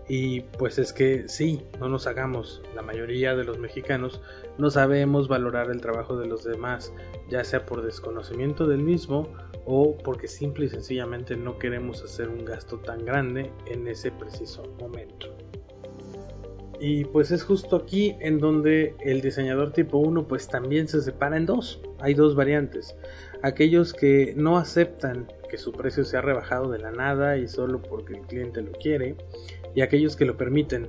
Y 0.07 0.41
pues 0.41 0.77
es 0.77 0.93
que 0.93 1.27
sí, 1.27 1.65
no 1.79 1.89
nos 1.89 2.05
hagamos, 2.05 2.61
la 2.75 2.83
mayoría 2.83 3.35
de 3.35 3.45
los 3.45 3.57
mexicanos 3.57 4.21
no 4.59 4.69
sabemos 4.69 5.27
valorar 5.27 5.71
el 5.71 5.81
trabajo 5.81 6.17
de 6.17 6.27
los 6.27 6.43
demás, 6.43 6.93
ya 7.29 7.43
sea 7.43 7.65
por 7.65 7.81
desconocimiento 7.81 8.67
del 8.67 8.83
mismo 8.83 9.27
o 9.65 9.97
porque 9.97 10.27
simple 10.27 10.67
y 10.67 10.69
sencillamente 10.69 11.35
no 11.35 11.57
queremos 11.57 12.03
hacer 12.03 12.29
un 12.29 12.45
gasto 12.45 12.77
tan 12.77 13.03
grande 13.03 13.51
en 13.65 13.87
ese 13.87 14.11
preciso 14.11 14.61
momento. 14.79 15.35
Y 16.79 17.05
pues 17.05 17.31
es 17.31 17.43
justo 17.43 17.75
aquí 17.77 18.15
en 18.19 18.39
donde 18.39 18.95
el 18.99 19.21
diseñador 19.21 19.71
tipo 19.71 19.97
1 19.97 20.27
pues 20.27 20.47
también 20.47 20.87
se 20.87 21.01
separa 21.01 21.37
en 21.37 21.45
dos. 21.45 21.81
Hay 21.99 22.13
dos 22.13 22.35
variantes. 22.35 22.95
Aquellos 23.41 23.93
que 23.93 24.33
no 24.35 24.57
aceptan 24.57 25.31
que 25.49 25.57
su 25.57 25.71
precio 25.71 26.03
sea 26.03 26.21
rebajado 26.21 26.71
de 26.71 26.79
la 26.79 26.91
nada 26.91 27.37
y 27.37 27.47
solo 27.47 27.81
porque 27.81 28.13
el 28.13 28.21
cliente 28.21 28.61
lo 28.61 28.71
quiere. 28.73 29.15
Y 29.73 29.81
aquellos 29.81 30.15
que 30.15 30.25
lo 30.25 30.37
permiten. 30.37 30.87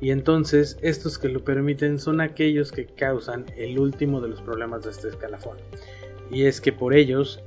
Y 0.00 0.10
entonces 0.10 0.76
estos 0.82 1.18
que 1.18 1.28
lo 1.28 1.44
permiten 1.44 1.98
son 1.98 2.20
aquellos 2.20 2.72
que 2.72 2.86
causan 2.86 3.46
el 3.56 3.78
último 3.78 4.20
de 4.20 4.28
los 4.28 4.42
problemas 4.42 4.84
de 4.84 4.90
este 4.90 5.08
escalafón. 5.08 5.56
Y 6.30 6.44
es 6.44 6.60
que 6.60 6.72
por 6.72 6.94
ellos 6.94 7.42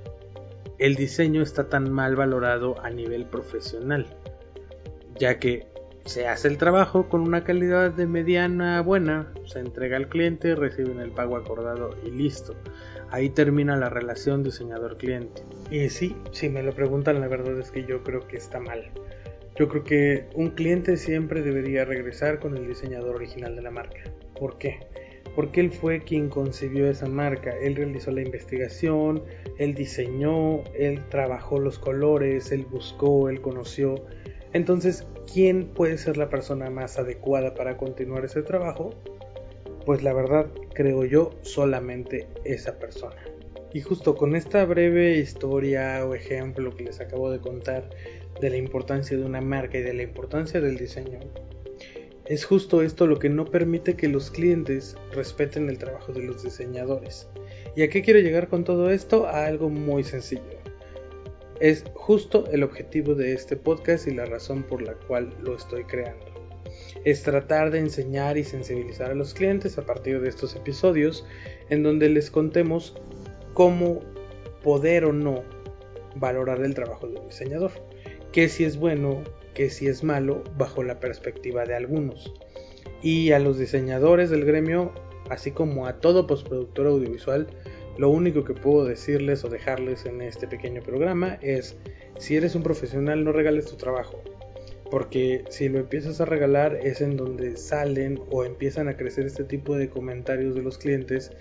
el 0.79 0.95
diseño 0.95 1.41
está 1.41 1.69
tan 1.69 1.91
mal 1.91 2.15
valorado 2.15 2.79
a 2.81 2.89
nivel 2.89 3.25
profesional. 3.25 4.05
Ya 5.19 5.39
que 5.39 5.67
se 6.07 6.25
hace 6.25 6.47
el 6.47 6.57
trabajo 6.57 7.09
con 7.09 7.21
una 7.21 7.43
calidad 7.43 7.91
de 7.91 8.07
mediana 8.07 8.81
buena, 8.81 9.33
se 9.45 9.59
entrega 9.59 9.97
al 9.97 10.07
cliente, 10.07 10.55
reciben 10.55 11.01
el 11.01 11.11
pago 11.11 11.35
acordado 11.35 11.89
y 12.05 12.11
listo. 12.11 12.55
Ahí 13.11 13.29
termina 13.29 13.75
la 13.75 13.89
relación 13.89 14.41
diseñador-cliente. 14.41 15.43
Y 15.69 15.89
sí, 15.89 16.15
si 16.31 16.47
me 16.47 16.63
lo 16.63 16.71
preguntan, 16.71 17.19
la 17.19 17.27
verdad 17.27 17.59
es 17.59 17.71
que 17.71 17.83
yo 17.83 18.03
creo 18.03 18.25
que 18.25 18.37
está 18.37 18.59
mal. 18.59 18.89
Yo 19.57 19.67
creo 19.67 19.83
que 19.83 20.25
un 20.33 20.51
cliente 20.51 20.95
siempre 20.95 21.41
debería 21.41 21.83
regresar 21.83 22.39
con 22.39 22.55
el 22.55 22.67
diseñador 22.67 23.17
original 23.17 23.57
de 23.57 23.63
la 23.63 23.71
marca. 23.71 23.99
¿Por 24.39 24.57
qué? 24.57 24.79
Porque 25.35 25.59
él 25.59 25.71
fue 25.71 25.99
quien 25.99 26.29
concibió 26.29 26.89
esa 26.89 27.07
marca, 27.07 27.51
él 27.61 27.75
realizó 27.75 28.11
la 28.11 28.21
investigación, 28.21 29.23
él 29.57 29.73
diseñó, 29.73 30.63
él 30.73 31.03
trabajó 31.09 31.59
los 31.59 31.77
colores, 31.79 32.53
él 32.53 32.65
buscó, 32.65 33.27
él 33.29 33.41
conoció. 33.41 34.05
Entonces, 34.53 35.05
¿quién 35.31 35.67
puede 35.67 35.97
ser 35.97 36.17
la 36.17 36.29
persona 36.29 36.69
más 36.69 36.97
adecuada 36.97 37.53
para 37.53 37.77
continuar 37.77 38.25
ese 38.25 38.41
trabajo? 38.41 38.93
Pues 39.85 40.03
la 40.03 40.13
verdad, 40.13 40.47
creo 40.73 41.05
yo, 41.05 41.31
solamente 41.41 42.27
esa 42.43 42.79
persona. 42.79 43.17
Y 43.73 43.81
justo 43.81 44.15
con 44.15 44.35
esta 44.35 44.65
breve 44.65 45.17
historia 45.17 46.05
o 46.05 46.15
ejemplo 46.15 46.75
que 46.75 46.85
les 46.85 46.99
acabo 46.99 47.29
de 47.29 47.39
contar 47.39 47.89
de 48.41 48.49
la 48.49 48.57
importancia 48.57 49.17
de 49.17 49.23
una 49.23 49.41
marca 49.41 49.77
y 49.77 49.81
de 49.81 49.93
la 49.93 50.03
importancia 50.03 50.61
del 50.61 50.77
diseño, 50.77 51.19
es 52.25 52.43
justo 52.43 52.81
esto 52.81 53.07
lo 53.07 53.19
que 53.19 53.29
no 53.29 53.45
permite 53.45 53.95
que 53.95 54.09
los 54.09 54.31
clientes 54.31 54.97
respeten 55.13 55.69
el 55.69 55.77
trabajo 55.77 56.11
de 56.11 56.23
los 56.23 56.43
diseñadores. 56.43 57.29
¿Y 57.75 57.83
a 57.83 57.89
qué 57.89 58.01
quiero 58.01 58.19
llegar 58.19 58.49
con 58.49 58.63
todo 58.63 58.89
esto? 58.89 59.27
A 59.27 59.45
algo 59.45 59.69
muy 59.69 60.03
sencillo. 60.03 60.56
Es 61.59 61.83
justo 61.95 62.45
el 62.51 62.61
objetivo 62.61 63.15
de 63.15 63.33
este 63.33 63.55
podcast 63.55 64.07
y 64.07 64.11
la 64.11 64.25
razón 64.25 64.61
por 64.61 64.81
la 64.83 64.93
cual 64.93 65.35
lo 65.41 65.55
estoy 65.55 65.83
creando. 65.85 66.25
Es 67.03 67.23
tratar 67.23 67.71
de 67.71 67.79
enseñar 67.79 68.37
y 68.37 68.43
sensibilizar 68.43 69.09
a 69.09 69.15
los 69.15 69.33
clientes 69.33 69.77
a 69.79 69.85
partir 69.85 70.21
de 70.21 70.29
estos 70.29 70.55
episodios 70.55 71.25
en 71.69 71.81
donde 71.81 72.09
les 72.09 72.29
contemos 72.29 72.95
cómo 73.55 74.01
poder 74.63 75.05
o 75.05 75.13
no 75.13 75.43
valorar 76.15 76.61
el 76.61 76.75
trabajo 76.75 77.07
de 77.07 77.19
un 77.19 77.27
diseñador, 77.27 77.71
qué 78.31 78.49
si 78.49 78.63
es 78.63 78.77
bueno, 78.77 79.23
qué 79.55 79.71
si 79.71 79.87
es 79.87 80.03
malo 80.03 80.43
bajo 80.57 80.83
la 80.83 80.99
perspectiva 80.99 81.65
de 81.65 81.75
algunos. 81.75 82.33
Y 83.01 83.31
a 83.31 83.39
los 83.39 83.57
diseñadores 83.57 84.29
del 84.29 84.45
gremio, 84.45 84.91
así 85.31 85.51
como 85.51 85.87
a 85.87 85.99
todo 86.01 86.27
postproductor 86.27 86.85
audiovisual, 86.85 87.47
lo 87.97 88.09
único 88.09 88.43
que 88.43 88.53
puedo 88.53 88.85
decirles 88.85 89.43
o 89.43 89.49
dejarles 89.49 90.05
en 90.05 90.21
este 90.21 90.47
pequeño 90.47 90.81
programa 90.81 91.39
es, 91.41 91.75
si 92.17 92.35
eres 92.35 92.55
un 92.55 92.63
profesional 92.63 93.23
no 93.23 93.31
regales 93.31 93.65
tu 93.65 93.75
trabajo, 93.75 94.21
porque 94.91 95.43
si 95.49 95.67
lo 95.69 95.79
empiezas 95.79 96.21
a 96.21 96.25
regalar 96.25 96.79
es 96.83 97.01
en 97.01 97.17
donde 97.17 97.57
salen 97.57 98.19
o 98.29 98.43
empiezan 98.43 98.87
a 98.87 98.97
crecer 98.97 99.25
este 99.25 99.43
tipo 99.43 99.75
de 99.75 99.89
comentarios 99.89 100.55
de 100.55 100.61
los 100.61 100.77
clientes 100.77 101.31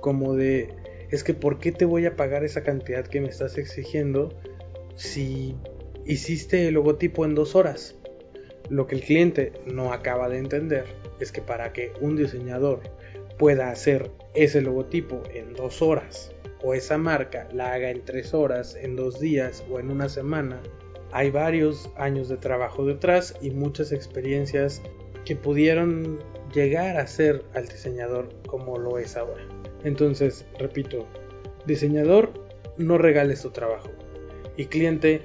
como 0.00 0.34
de, 0.34 0.68
es 1.10 1.22
que 1.22 1.34
¿por 1.34 1.58
qué 1.58 1.72
te 1.72 1.84
voy 1.84 2.06
a 2.06 2.16
pagar 2.16 2.44
esa 2.44 2.62
cantidad 2.62 3.06
que 3.06 3.20
me 3.20 3.28
estás 3.28 3.58
exigiendo 3.58 4.34
si 4.96 5.54
hiciste 6.06 6.68
el 6.68 6.74
logotipo 6.74 7.24
en 7.24 7.34
dos 7.34 7.54
horas? 7.54 7.96
Lo 8.70 8.86
que 8.86 8.96
el 8.96 9.02
cliente 9.02 9.52
no 9.66 9.92
acaba 9.92 10.28
de 10.28 10.38
entender 10.38 10.84
es 11.20 11.30
que 11.30 11.40
para 11.40 11.72
que 11.72 11.92
un 12.00 12.16
diseñador 12.16 12.80
pueda 13.38 13.70
hacer 13.70 14.10
ese 14.34 14.60
logotipo 14.60 15.22
en 15.32 15.54
dos 15.54 15.82
horas 15.82 16.32
o 16.62 16.74
esa 16.74 16.98
marca 16.98 17.48
la 17.52 17.72
haga 17.72 17.90
en 17.90 18.04
tres 18.04 18.34
horas, 18.34 18.76
en 18.76 18.96
dos 18.96 19.20
días 19.20 19.64
o 19.70 19.78
en 19.78 19.90
una 19.90 20.08
semana, 20.08 20.60
hay 21.12 21.30
varios 21.30 21.90
años 21.96 22.28
de 22.28 22.36
trabajo 22.36 22.84
detrás 22.84 23.34
y 23.40 23.50
muchas 23.50 23.92
experiencias 23.92 24.82
que 25.24 25.36
pudieron 25.36 26.18
llegar 26.52 26.96
a 26.96 27.06
ser 27.06 27.44
al 27.54 27.66
diseñador 27.66 28.28
como 28.46 28.78
lo 28.78 28.98
es 28.98 29.16
ahora. 29.16 29.44
Entonces, 29.84 30.44
repito, 30.58 31.06
diseñador, 31.66 32.32
no 32.76 32.98
regales 32.98 33.42
tu 33.42 33.50
trabajo. 33.50 33.90
Y 34.56 34.66
cliente, 34.66 35.22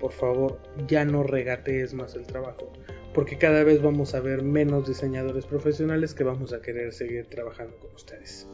por 0.00 0.12
favor, 0.12 0.58
ya 0.86 1.04
no 1.04 1.22
regatees 1.22 1.94
más 1.94 2.14
el 2.14 2.26
trabajo 2.26 2.72
porque 3.14 3.38
cada 3.38 3.64
vez 3.64 3.82
vamos 3.82 4.14
a 4.14 4.20
ver 4.20 4.42
menos 4.42 4.86
diseñadores 4.86 5.46
profesionales 5.46 6.14
que 6.14 6.24
vamos 6.24 6.52
a 6.52 6.60
querer 6.60 6.92
seguir 6.92 7.26
trabajando 7.26 7.76
con 7.78 7.94
ustedes. 7.94 8.46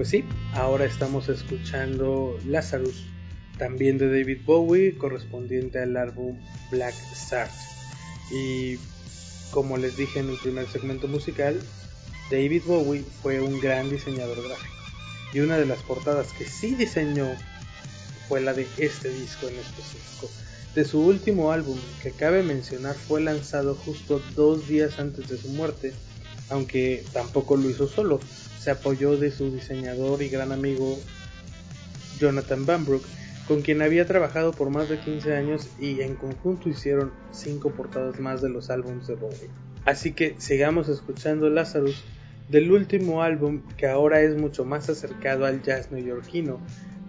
Pues 0.00 0.08
sí, 0.08 0.24
ahora 0.54 0.86
estamos 0.86 1.28
escuchando 1.28 2.38
Lazarus, 2.46 3.04
también 3.58 3.98
de 3.98 4.08
David 4.08 4.38
Bowie, 4.46 4.96
correspondiente 4.96 5.78
al 5.78 5.94
álbum 5.94 6.38
Black 6.70 6.94
Start. 7.14 7.50
Y 8.30 8.78
como 9.50 9.76
les 9.76 9.98
dije 9.98 10.20
en 10.20 10.30
el 10.30 10.38
primer 10.38 10.66
segmento 10.68 11.06
musical, 11.06 11.60
David 12.30 12.62
Bowie 12.66 13.04
fue 13.22 13.42
un 13.42 13.60
gran 13.60 13.90
diseñador 13.90 14.42
gráfico. 14.42 14.74
Y 15.34 15.40
una 15.40 15.58
de 15.58 15.66
las 15.66 15.80
portadas 15.80 16.28
que 16.32 16.46
sí 16.46 16.74
diseñó 16.74 17.28
fue 18.26 18.40
la 18.40 18.54
de 18.54 18.66
este 18.78 19.10
disco 19.10 19.48
en 19.48 19.58
específico. 19.58 20.30
De 20.74 20.86
su 20.86 20.98
último 21.02 21.52
álbum, 21.52 21.78
que 22.02 22.12
cabe 22.12 22.42
mencionar 22.42 22.94
fue 22.94 23.20
lanzado 23.20 23.74
justo 23.74 24.22
dos 24.34 24.66
días 24.66 24.98
antes 24.98 25.28
de 25.28 25.36
su 25.36 25.48
muerte, 25.48 25.92
aunque 26.48 27.04
tampoco 27.12 27.58
lo 27.58 27.68
hizo 27.68 27.86
solo, 27.86 28.18
se 28.60 28.70
apoyó 28.70 29.16
de 29.16 29.30
su 29.30 29.50
diseñador 29.50 30.22
y 30.22 30.28
gran 30.28 30.52
amigo 30.52 30.98
Jonathan 32.18 32.66
Bambrook, 32.66 33.02
con 33.48 33.62
quien 33.62 33.80
había 33.80 34.06
trabajado 34.06 34.52
por 34.52 34.68
más 34.68 34.90
de 34.90 34.98
15 34.98 35.34
años 35.34 35.68
y 35.80 36.02
en 36.02 36.14
conjunto 36.14 36.68
hicieron 36.68 37.10
5 37.32 37.70
portadas 37.70 38.20
más 38.20 38.42
de 38.42 38.50
los 38.50 38.68
álbumes 38.68 39.06
de 39.06 39.14
Bowie. 39.14 39.48
Así 39.86 40.12
que 40.12 40.34
sigamos 40.36 40.90
escuchando 40.90 41.48
Lazarus 41.48 42.04
del 42.50 42.70
último 42.70 43.22
álbum 43.22 43.62
que 43.78 43.86
ahora 43.86 44.20
es 44.20 44.36
mucho 44.36 44.66
más 44.66 44.90
acercado 44.90 45.46
al 45.46 45.62
jazz 45.62 45.90
neoyorquino, 45.90 46.60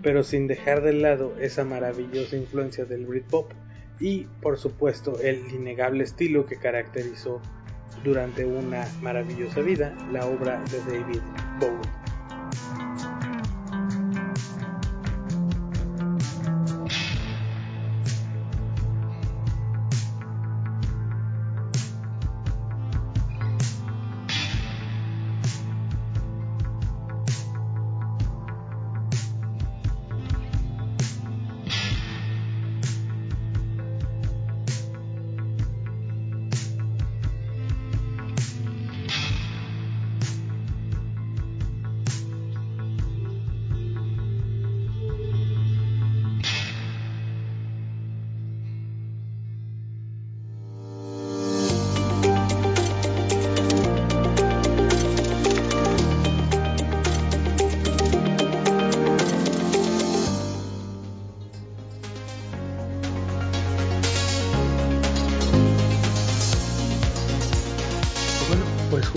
pero 0.02 0.24
sin 0.24 0.48
dejar 0.48 0.82
de 0.82 0.94
lado 0.94 1.36
esa 1.42 1.66
maravillosa 1.66 2.38
influencia 2.38 2.86
del 2.86 3.06
Britpop 3.06 3.52
y 4.00 4.26
por 4.42 4.58
supuesto 4.58 5.20
el 5.20 5.42
innegable 5.54 6.06
estilo 6.06 6.46
que 6.46 6.56
caracterizó 6.56 7.42
durante 8.04 8.46
una 8.46 8.88
maravillosa 9.02 9.62
vida 9.62 9.94
la 10.12 10.26
obra 10.26 10.62
de 10.72 10.80
David 10.80 11.22
Bowie. 11.60 12.01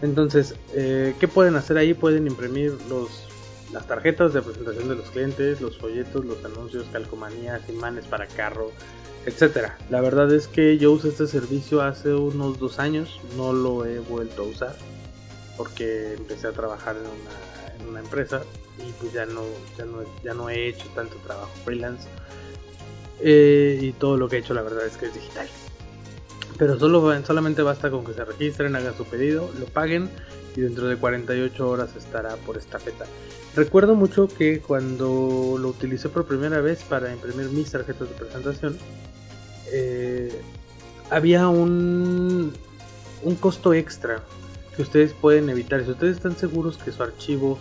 Entonces, 0.00 0.54
eh, 0.74 1.14
¿qué 1.20 1.28
pueden 1.28 1.56
hacer 1.56 1.76
ahí? 1.76 1.92
Pueden 1.92 2.26
imprimir 2.26 2.72
los, 2.88 3.28
las 3.72 3.86
tarjetas 3.86 4.32
de 4.32 4.40
presentación 4.40 4.88
de 4.88 4.94
los 4.94 5.10
clientes, 5.10 5.60
los 5.60 5.76
folletos, 5.76 6.24
los 6.24 6.42
anuncios, 6.44 6.86
calcomanías, 6.90 7.68
imanes 7.68 8.06
para 8.06 8.26
carro, 8.28 8.72
etcétera. 9.26 9.76
La 9.90 10.00
verdad 10.00 10.32
es 10.32 10.48
que 10.48 10.78
yo 10.78 10.92
usé 10.92 11.08
este 11.08 11.26
servicio 11.26 11.82
hace 11.82 12.14
unos 12.14 12.58
dos 12.58 12.78
años, 12.78 13.20
no 13.36 13.52
lo 13.52 13.84
he 13.84 13.98
vuelto 13.98 14.44
a 14.44 14.46
usar 14.46 14.74
porque 15.58 16.14
empecé 16.14 16.46
a 16.46 16.52
trabajar 16.52 16.96
en 16.96 17.88
una 17.88 18.00
empresa 18.00 18.42
y 18.78 18.92
pues 18.92 19.12
ya 19.12 19.26
no, 19.26 19.42
ya 19.76 19.84
no, 19.84 19.98
ya 20.22 20.32
no 20.32 20.48
he 20.48 20.68
hecho 20.68 20.86
tanto 20.94 21.16
trabajo 21.16 21.50
freelance. 21.64 22.08
Eh, 23.20 23.78
y 23.82 23.92
todo 23.92 24.16
lo 24.16 24.28
que 24.28 24.36
he 24.36 24.38
hecho 24.38 24.54
la 24.54 24.62
verdad 24.62 24.86
es 24.86 24.96
que 24.96 25.06
es 25.06 25.14
digital. 25.14 25.48
Pero 26.56 26.78
solo, 26.78 27.24
solamente 27.24 27.62
basta 27.62 27.90
con 27.90 28.04
que 28.04 28.14
se 28.14 28.24
registren, 28.24 28.76
hagan 28.76 28.96
su 28.96 29.04
pedido, 29.04 29.50
lo 29.58 29.66
paguen 29.66 30.08
y 30.56 30.60
dentro 30.60 30.88
de 30.88 30.96
48 30.96 31.68
horas 31.68 31.94
estará 31.96 32.36
por 32.36 32.56
esta 32.56 32.78
feta. 32.78 33.04
Recuerdo 33.54 33.94
mucho 33.94 34.28
que 34.28 34.60
cuando 34.60 35.56
lo 35.58 35.68
utilicé 35.68 36.08
por 36.08 36.26
primera 36.26 36.60
vez 36.60 36.82
para 36.84 37.12
imprimir 37.12 37.46
mis 37.50 37.70
tarjetas 37.70 38.08
de 38.08 38.14
presentación, 38.14 38.78
eh, 39.72 40.40
había 41.10 41.48
un, 41.48 42.52
un 43.22 43.34
costo 43.36 43.74
extra 43.74 44.22
que 44.78 44.82
ustedes 44.82 45.12
pueden 45.12 45.50
evitar. 45.50 45.84
Si 45.84 45.90
ustedes 45.90 46.18
están 46.18 46.36
seguros 46.36 46.78
que 46.78 46.92
su 46.92 47.02
archivo 47.02 47.58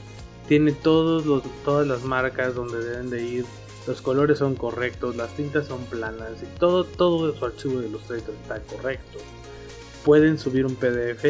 tiene 0.47 0.71
todos 0.71 1.25
los, 1.25 1.41
todas 1.65 1.87
las 1.87 2.03
marcas 2.03 2.53
donde 2.53 2.77
deben 2.77 3.09
de 3.09 3.23
ir, 3.23 3.45
los 3.87 4.03
colores 4.03 4.37
son 4.37 4.53
correctos, 4.53 5.15
las 5.15 5.35
tintas 5.35 5.65
son 5.65 5.83
planas 5.85 6.43
y 6.43 6.59
todo, 6.59 6.83
todo 6.83 7.35
su 7.35 7.43
archivo 7.43 7.79
de 7.79 7.87
Illustrator 7.87 8.35
está 8.43 8.61
correcto. 8.61 9.17
Pueden 10.05 10.37
subir 10.37 10.67
un 10.67 10.75
PDF 10.75 11.25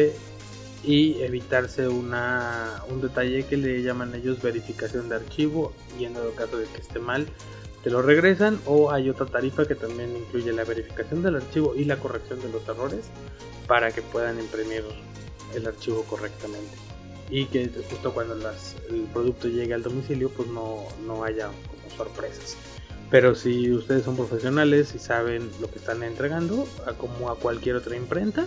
y 0.84 1.22
evitarse 1.22 1.88
una, 1.88 2.82
un 2.90 3.00
detalle 3.00 3.46
que 3.46 3.56
le 3.56 3.82
llaman 3.82 4.14
ellos 4.14 4.42
verificación 4.42 5.08
de 5.08 5.14
archivo 5.14 5.72
y 5.98 6.04
en 6.04 6.16
el 6.16 6.34
caso 6.34 6.58
de 6.58 6.66
que 6.66 6.82
esté 6.82 6.98
mal 6.98 7.26
te 7.82 7.90
lo 7.90 8.02
regresan 8.02 8.60
o 8.66 8.90
hay 8.90 9.08
otra 9.08 9.26
tarifa 9.26 9.66
que 9.66 9.74
también 9.74 10.16
incluye 10.16 10.52
la 10.52 10.64
verificación 10.64 11.22
del 11.22 11.36
archivo 11.36 11.74
y 11.76 11.84
la 11.84 11.96
corrección 11.96 12.40
de 12.40 12.50
los 12.50 12.66
errores 12.68 13.06
para 13.66 13.92
que 13.92 14.02
puedan 14.02 14.38
imprimir 14.38 14.84
el 15.54 15.66
archivo 15.66 16.04
correctamente 16.04 16.76
y 17.30 17.46
que 17.46 17.70
justo 17.90 18.12
cuando 18.12 18.34
las, 18.34 18.76
el 18.90 19.02
producto 19.12 19.48
llegue 19.48 19.74
al 19.74 19.82
domicilio 19.82 20.30
pues 20.30 20.48
no, 20.48 20.86
no 21.06 21.24
haya 21.24 21.46
como 21.46 21.96
sorpresas. 21.96 22.56
Pero 23.10 23.34
si 23.34 23.72
ustedes 23.72 24.04
son 24.04 24.16
profesionales 24.16 24.94
y 24.94 24.98
saben 24.98 25.50
lo 25.60 25.70
que 25.70 25.78
están 25.78 26.02
entregando, 26.02 26.66
como 26.98 27.30
a 27.30 27.36
cualquier 27.36 27.76
otra 27.76 27.96
imprenta, 27.96 28.46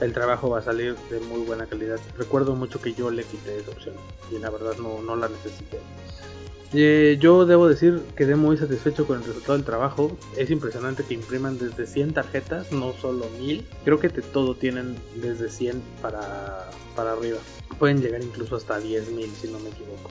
el 0.00 0.12
trabajo 0.12 0.48
va 0.48 0.60
a 0.60 0.62
salir 0.62 0.96
de 1.10 1.20
muy 1.20 1.40
buena 1.40 1.66
calidad. 1.66 1.98
Recuerdo 2.16 2.54
mucho 2.54 2.80
que 2.80 2.94
yo 2.94 3.10
le 3.10 3.24
quité 3.24 3.58
esa 3.58 3.70
opción 3.70 3.94
y 4.30 4.38
la 4.38 4.50
verdad 4.50 4.76
no, 4.78 5.02
no 5.02 5.16
la 5.16 5.28
necesité. 5.28 5.78
Eh, 6.72 7.18
yo 7.20 7.46
debo 7.46 7.68
decir 7.68 8.00
que 8.10 8.24
quedé 8.24 8.36
muy 8.36 8.56
satisfecho 8.56 9.04
con 9.04 9.18
el 9.18 9.24
resultado 9.24 9.54
del 9.54 9.64
trabajo. 9.64 10.16
Es 10.36 10.50
impresionante 10.50 11.02
que 11.02 11.14
impriman 11.14 11.58
desde 11.58 11.86
100 11.86 12.14
tarjetas, 12.14 12.70
no 12.70 12.92
solo 12.92 13.26
1000. 13.40 13.66
Creo 13.84 13.98
que 13.98 14.08
de 14.08 14.22
todo 14.22 14.54
tienen 14.54 14.96
desde 15.16 15.50
100 15.50 15.82
para, 16.00 16.70
para 16.94 17.12
arriba. 17.12 17.38
Pueden 17.78 18.00
llegar 18.00 18.22
incluso 18.22 18.56
hasta 18.56 18.78
10.000 18.80 19.32
si 19.32 19.48
no 19.48 19.58
me 19.58 19.70
equivoco. 19.70 20.10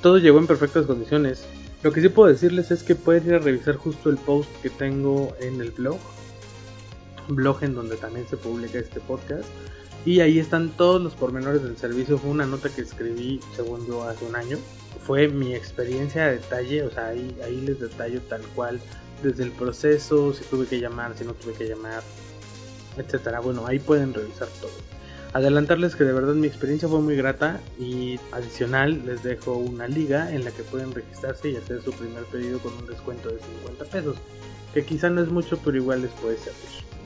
Todo 0.00 0.18
llegó 0.18 0.38
en 0.38 0.46
perfectas 0.46 0.86
condiciones. 0.86 1.44
Lo 1.82 1.92
que 1.92 2.00
sí 2.00 2.08
puedo 2.08 2.28
decirles 2.28 2.70
es 2.70 2.84
que 2.84 2.94
pueden 2.94 3.26
ir 3.26 3.34
a 3.34 3.38
revisar 3.38 3.76
justo 3.76 4.10
el 4.10 4.16
post 4.16 4.48
que 4.62 4.70
tengo 4.70 5.34
en 5.40 5.60
el 5.60 5.72
blog. 5.72 5.98
Blog 7.28 7.64
en 7.64 7.74
donde 7.74 7.96
también 7.96 8.28
se 8.28 8.36
publica 8.36 8.78
este 8.78 9.00
podcast. 9.00 9.48
Y 10.06 10.20
ahí 10.20 10.38
están 10.38 10.70
todos 10.70 11.02
los 11.02 11.14
pormenores 11.14 11.62
del 11.64 11.76
servicio. 11.76 12.16
Fue 12.16 12.30
una 12.30 12.46
nota 12.46 12.68
que 12.68 12.82
escribí, 12.82 13.40
según 13.56 13.86
yo, 13.86 14.04
hace 14.04 14.24
un 14.24 14.36
año 14.36 14.56
fue 15.06 15.28
mi 15.28 15.54
experiencia 15.54 16.26
de 16.26 16.32
detalle, 16.34 16.82
o 16.82 16.90
sea, 16.90 17.08
ahí, 17.08 17.36
ahí 17.44 17.60
les 17.60 17.80
detallo 17.80 18.20
tal 18.22 18.42
cual, 18.54 18.80
desde 19.22 19.44
el 19.44 19.52
proceso, 19.52 20.32
si 20.32 20.44
tuve 20.44 20.66
que 20.66 20.80
llamar, 20.80 21.16
si 21.16 21.24
no 21.24 21.34
tuve 21.34 21.52
que 21.54 21.68
llamar, 21.68 22.02
etcétera. 22.96 23.40
Bueno, 23.40 23.66
ahí 23.66 23.78
pueden 23.78 24.14
revisar 24.14 24.48
todo. 24.60 24.70
Adelantarles 25.32 25.94
que 25.94 26.02
de 26.02 26.12
verdad 26.12 26.34
mi 26.34 26.48
experiencia 26.48 26.88
fue 26.88 27.00
muy 27.00 27.14
grata 27.14 27.60
y 27.78 28.18
adicional 28.32 29.06
les 29.06 29.22
dejo 29.22 29.52
una 29.52 29.86
liga 29.86 30.32
en 30.32 30.44
la 30.44 30.50
que 30.50 30.64
pueden 30.64 30.92
registrarse 30.92 31.50
y 31.50 31.56
hacer 31.56 31.82
su 31.82 31.92
primer 31.92 32.24
pedido 32.24 32.58
con 32.58 32.72
un 32.74 32.86
descuento 32.86 33.28
de 33.28 33.38
50 33.38 33.84
pesos, 33.84 34.16
que 34.74 34.84
quizá 34.84 35.08
no 35.08 35.22
es 35.22 35.28
mucho 35.28 35.56
pero 35.64 35.76
igual 35.76 36.02
les 36.02 36.10
puede 36.12 36.36
servir. 36.36 36.99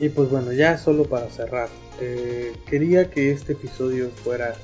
Y 0.00 0.08
pues 0.08 0.30
bueno, 0.30 0.52
ya 0.52 0.78
solo 0.78 1.04
para 1.04 1.28
cerrar, 1.28 1.68
eh, 2.00 2.54
quería 2.66 3.10
que 3.10 3.32
este 3.32 3.52
episodio 3.52 4.10
fuera 4.24 4.54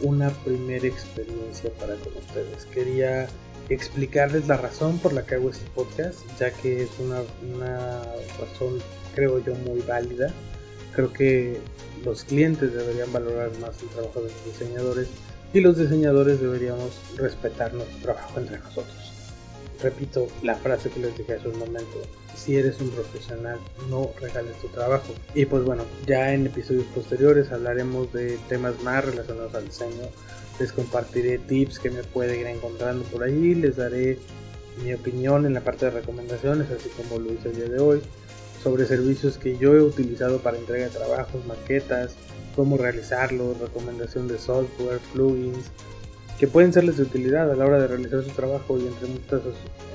una 0.00 0.30
primera 0.30 0.86
experiencia 0.86 1.70
para 1.80 1.96
con 1.96 2.16
ustedes. 2.16 2.64
Quería 2.66 3.26
explicarles 3.68 4.46
la 4.46 4.56
razón 4.56 4.98
por 5.00 5.14
la 5.14 5.26
que 5.26 5.34
hago 5.34 5.50
este 5.50 5.68
podcast, 5.74 6.20
ya 6.38 6.52
que 6.52 6.84
es 6.84 6.90
una, 7.00 7.22
una 7.56 8.02
razón, 8.38 8.78
creo 9.16 9.44
yo, 9.44 9.56
muy 9.56 9.80
válida. 9.80 10.32
Creo 10.94 11.12
que 11.12 11.58
los 12.04 12.22
clientes 12.22 12.72
deberían 12.72 13.12
valorar 13.12 13.50
más 13.60 13.82
el 13.82 13.88
trabajo 13.88 14.20
de 14.20 14.28
los 14.30 14.44
diseñadores 14.44 15.08
y 15.52 15.60
los 15.60 15.76
diseñadores 15.76 16.40
deberíamos 16.40 17.00
respetar 17.16 17.74
nuestro 17.74 17.98
trabajo 18.00 18.38
entre 18.38 18.58
nosotros. 18.58 19.21
Repito 19.80 20.28
la 20.42 20.54
frase 20.54 20.90
que 20.90 21.00
les 21.00 21.16
dije 21.16 21.34
hace 21.34 21.48
un 21.48 21.58
momento, 21.58 22.02
si 22.36 22.56
eres 22.56 22.80
un 22.80 22.90
profesional, 22.90 23.58
no 23.88 24.10
regales 24.20 24.56
tu 24.60 24.68
trabajo. 24.68 25.12
Y 25.34 25.46
pues 25.46 25.64
bueno, 25.64 25.84
ya 26.06 26.32
en 26.32 26.46
episodios 26.46 26.84
posteriores 26.94 27.50
hablaremos 27.52 28.12
de 28.12 28.38
temas 28.48 28.80
más 28.82 29.04
relacionados 29.04 29.54
al 29.54 29.66
diseño. 29.66 30.08
Les 30.60 30.72
compartiré 30.72 31.38
tips 31.38 31.78
que 31.78 31.90
me 31.90 32.02
pueden 32.04 32.40
ir 32.40 32.46
encontrando 32.46 33.04
por 33.04 33.24
ahí. 33.24 33.54
Les 33.54 33.76
daré 33.76 34.18
mi 34.82 34.94
opinión 34.94 35.46
en 35.46 35.54
la 35.54 35.60
parte 35.60 35.86
de 35.86 35.92
recomendaciones, 35.92 36.70
así 36.70 36.88
como 36.90 37.18
lo 37.18 37.32
hice 37.32 37.48
el 37.48 37.56
día 37.56 37.68
de 37.68 37.80
hoy, 37.80 38.02
sobre 38.62 38.86
servicios 38.86 39.38
que 39.38 39.58
yo 39.58 39.74
he 39.74 39.82
utilizado 39.82 40.38
para 40.38 40.58
entrega 40.58 40.84
de 40.84 40.90
trabajos, 40.90 41.44
maquetas, 41.46 42.14
cómo 42.54 42.76
realizarlos, 42.76 43.58
recomendación 43.58 44.28
de 44.28 44.38
software, 44.38 45.00
plugins, 45.12 45.70
que 46.38 46.46
pueden 46.48 46.72
serles 46.72 46.96
de 46.96 47.04
utilidad 47.04 47.50
a 47.50 47.54
la 47.54 47.64
hora 47.64 47.78
de 47.78 47.86
realizar 47.86 48.22
su 48.24 48.30
trabajo 48.30 48.78
y 48.78 48.88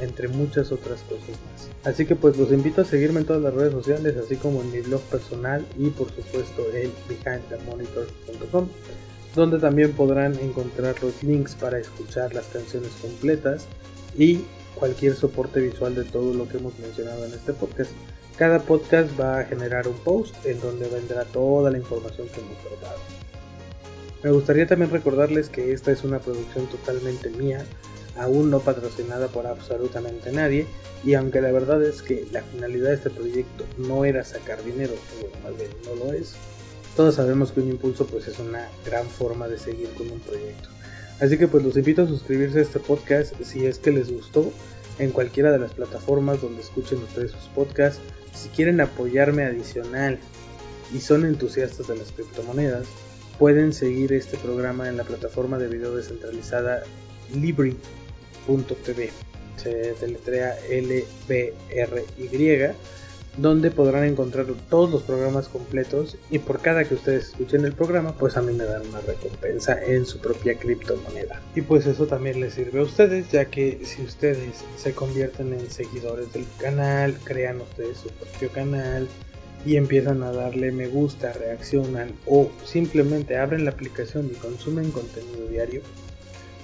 entre 0.02 0.28
muchas, 0.30 0.72
otras 0.72 1.02
cosas 1.02 1.30
más. 1.30 1.70
Así 1.84 2.06
que 2.06 2.16
pues 2.16 2.38
los 2.38 2.52
invito 2.52 2.82
a 2.82 2.86
seguirme 2.86 3.20
en 3.20 3.26
todas 3.26 3.42
las 3.42 3.54
redes 3.54 3.74
sociales, 3.74 4.16
así 4.18 4.36
como 4.38 4.62
en 4.62 4.72
mi 4.72 4.80
blog 4.80 5.02
personal 5.04 5.66
y 5.78 5.90
por 5.90 6.08
supuesto 6.12 6.64
en 6.74 6.92
behindthemonitor.com, 7.10 8.68
donde 9.36 9.60
también 9.60 9.92
podrán 9.92 10.40
encontrar 10.40 10.96
los 11.04 11.22
links 11.22 11.56
para 11.56 11.80
escuchar 11.80 12.34
las 12.34 12.46
canciones 12.48 12.92
completas 13.02 13.66
y 14.18 14.42
cualquier 14.76 15.16
soporte 15.16 15.60
visual 15.60 15.96
de 15.96 16.04
todo 16.04 16.34
lo 16.34 16.48
que 16.48 16.58
hemos 16.58 16.78
mencionado 16.80 17.26
en 17.26 17.34
este 17.34 17.54
podcast. 17.54 17.92
Cada 18.38 18.60
podcast 18.60 19.10
va 19.20 19.40
a 19.40 19.44
generar 19.46 19.88
un 19.88 19.98
post 19.98 20.34
en 20.46 20.62
donde 20.62 20.88
vendrá 20.88 21.26
toda 21.26 21.72
la 21.72 21.78
información 21.78 22.28
que 22.30 22.40
hemos 22.40 22.58
tratado. 22.60 23.27
Me 24.24 24.32
gustaría 24.32 24.68
también 24.68 24.92
recordarles 24.92 25.50
que 25.50 25.74
esta 25.74 25.92
es 25.92 26.04
una 26.04 26.20
producción 26.20 26.68
totalmente 26.68 27.30
mía, 27.30 27.66
aún 28.18 28.50
no 28.50 28.60
patrocinada 28.60 29.28
por 29.28 29.46
absolutamente 29.46 30.32
nadie, 30.32 30.66
y 31.04 31.14
aunque 31.14 31.42
la 31.42 31.52
verdad 31.52 31.84
es 31.84 32.02
que 32.02 32.26
la 32.32 32.42
finalidad 32.42 32.90
de 32.90 32.96
este 32.96 33.10
proyecto 33.12 33.66
no 33.78 34.06
era 34.06 34.24
sacar 34.24 34.64
dinero, 34.64 34.94
bueno, 35.22 35.38
más 35.44 35.58
bien 35.58 35.70
no 35.86 36.04
lo 36.04 36.14
es, 36.14 36.36
todos 36.96 37.14
sabemos 37.14 37.52
que 37.52 37.60
un 37.60 37.70
impulso 37.70 38.08
pues 38.08 38.28
es 38.28 38.40
una 38.40 38.68
gran 38.84 39.08
forma 39.08 39.48
de 39.48 39.60
seguir 39.60 39.90
con 39.90 40.10
un 40.10 40.20
proyecto. 40.20 40.70
Así 41.20 41.38
que 41.38 41.48
pues 41.48 41.64
los 41.64 41.78
invito 41.78 42.02
a 42.02 42.08
suscribirse 42.08 42.58
a 42.58 42.64
este 42.64 42.80
podcast 42.80 43.36
si 43.44 43.68
es 43.68 43.78
que 43.78 43.92
les 43.92 44.12
gustó 44.12 44.52
en 44.98 45.12
cualquiera 45.12 45.52
de 45.52 45.60
las 45.60 45.74
plataformas 45.74 46.42
donde 46.42 46.62
escuchen 46.62 46.98
ustedes 47.04 47.32
sus 47.32 47.50
podcasts. 47.50 48.02
Si 48.34 48.50
quieren 48.50 48.82
apoyarme 48.82 49.44
adicional 49.44 50.18
y 50.92 51.00
son 51.00 51.26
entusiastas 51.26 51.88
de 51.88 51.98
las 51.98 52.12
criptomonedas, 52.12 52.88
Pueden 53.40 53.72
seguir 53.72 54.14
este 54.14 54.36
programa 54.38 54.90
en 54.90 54.98
la 54.98 55.04
plataforma 55.04 55.60
de 55.60 55.68
video 55.68 55.96
descentralizada 55.96 56.82
Libri.tv. 57.36 59.12
Se 59.58 59.94
deletrea 59.94 60.58
L-B-R-Y, 60.70 62.72
donde 63.38 63.70
podrán 63.70 64.06
encontrar 64.06 64.48
todos 64.72 64.90
los 64.90 65.04
programas 65.04 65.50
completos 65.50 66.18
y 66.32 66.40
por 66.40 66.62
cada 66.62 66.84
que 66.84 66.96
ustedes 66.96 67.26
escuchen 67.26 67.64
el 67.66 67.74
programa, 67.74 68.14
pues 68.14 68.38
a 68.38 68.42
mí 68.42 68.54
me 68.54 68.64
dan 68.64 68.88
una 68.88 69.02
recompensa 69.02 69.80
en 69.84 70.08
su 70.08 70.20
propia 70.20 70.58
criptomoneda. 70.58 71.40
Y 71.56 71.62
pues 71.62 71.86
eso 71.86 72.08
también 72.08 72.40
les 72.40 72.56
sirve 72.56 72.80
a 72.80 72.84
ustedes, 72.84 73.30
ya 73.30 73.46
que 73.46 73.82
si 73.84 74.02
ustedes 74.02 74.64
se 74.78 74.94
convierten 74.94 75.54
en 75.54 75.70
seguidores 75.70 76.34
del 76.34 76.48
canal, 76.60 77.16
crean 77.24 77.62
ustedes 77.62 78.00
su 78.00 78.10
propio 78.10 78.50
canal, 78.50 79.08
y 79.68 79.76
empiezan 79.76 80.24
a 80.24 80.32
darle 80.32 80.72
me 80.72 80.88
gusta, 80.88 81.34
reaccionan 81.34 82.14
o 82.26 82.50
simplemente 82.64 83.38
abren 83.38 83.66
la 83.66 83.72
aplicación 83.72 84.30
y 84.32 84.36
consumen 84.36 84.92
contenido 84.92 85.46
diario, 85.50 85.82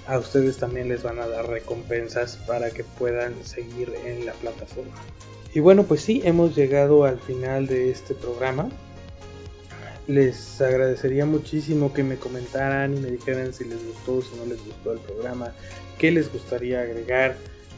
a 0.06 0.18
ustedes 0.18 0.56
también 0.56 0.88
les 0.88 1.02
van 1.02 1.18
a 1.18 1.26
dar 1.26 1.46
recompensas 1.46 2.38
para 2.46 2.70
que 2.70 2.82
puedan 2.82 3.34
seguir 3.44 3.92
en 4.06 4.24
la 4.24 4.32
plataforma. 4.32 4.94
Y 5.52 5.60
bueno, 5.60 5.84
pues 5.84 6.00
sí, 6.00 6.22
hemos 6.24 6.56
llegado 6.56 7.04
al 7.04 7.18
final 7.18 7.66
de 7.66 7.90
este 7.90 8.14
programa. 8.14 8.70
Les 10.06 10.60
agradecería 10.62 11.26
muchísimo 11.26 11.92
que 11.92 12.02
me 12.02 12.16
comentaran 12.16 12.96
y 12.96 13.00
me 13.00 13.10
dijeran 13.10 13.52
si 13.52 13.64
les 13.64 13.84
gustó, 13.86 14.22
si 14.22 14.34
no 14.36 14.46
les 14.46 14.64
gustó 14.64 14.92
el 14.92 14.98
programa, 15.00 15.52
qué 15.98 16.10
les 16.10 16.32
gustaría 16.32 16.80
agregar 16.80 17.36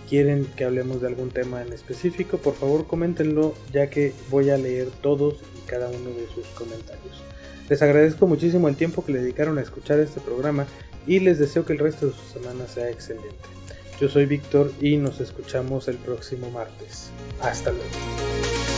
quieren 0.09 0.47
que 0.57 0.65
hablemos 0.65 1.01
de 1.01 1.09
algún 1.09 1.31
tema 1.31 1.63
en 1.63 1.73
específico, 1.73 2.39
por 2.39 2.55
favor 2.55 2.87
coméntenlo 2.87 3.55
ya 3.73 3.89
que 3.91 4.13
voy 4.31 4.51
a 4.51 4.57
leer 4.57 4.89
todos 5.03 5.43
y 5.57 5.67
cada 5.69 5.89
uno 5.89 6.11
de 6.11 6.27
sus 6.35 6.47
comentarios. 6.49 7.23
Les 7.69 7.83
agradezco 7.83 8.27
muchísimo 8.27 8.69
el 8.69 8.77
tiempo 8.77 9.05
que 9.05 9.13
le 9.13 9.21
dedicaron 9.21 9.59
a 9.59 9.63
escuchar 9.63 9.99
este 9.99 10.21
programa 10.21 10.67
y 11.07 11.21
les 11.21 11.39
deseo 11.39 11.65
que 11.65 11.73
el 11.73 11.79
resto 11.79 12.07
de 12.07 12.13
su 12.13 12.39
semana 12.39 12.67
sea 12.67 12.91
excelente. 12.91 13.35
Yo 14.01 14.09
soy 14.09 14.27
Víctor 14.27 14.73
y 14.81 14.97
nos 14.97 15.21
escuchamos 15.21 15.89
el 15.89 15.97
próximo 15.97 16.51
martes. 16.51 17.11
Hasta 17.41 17.73
luego. 17.73 18.76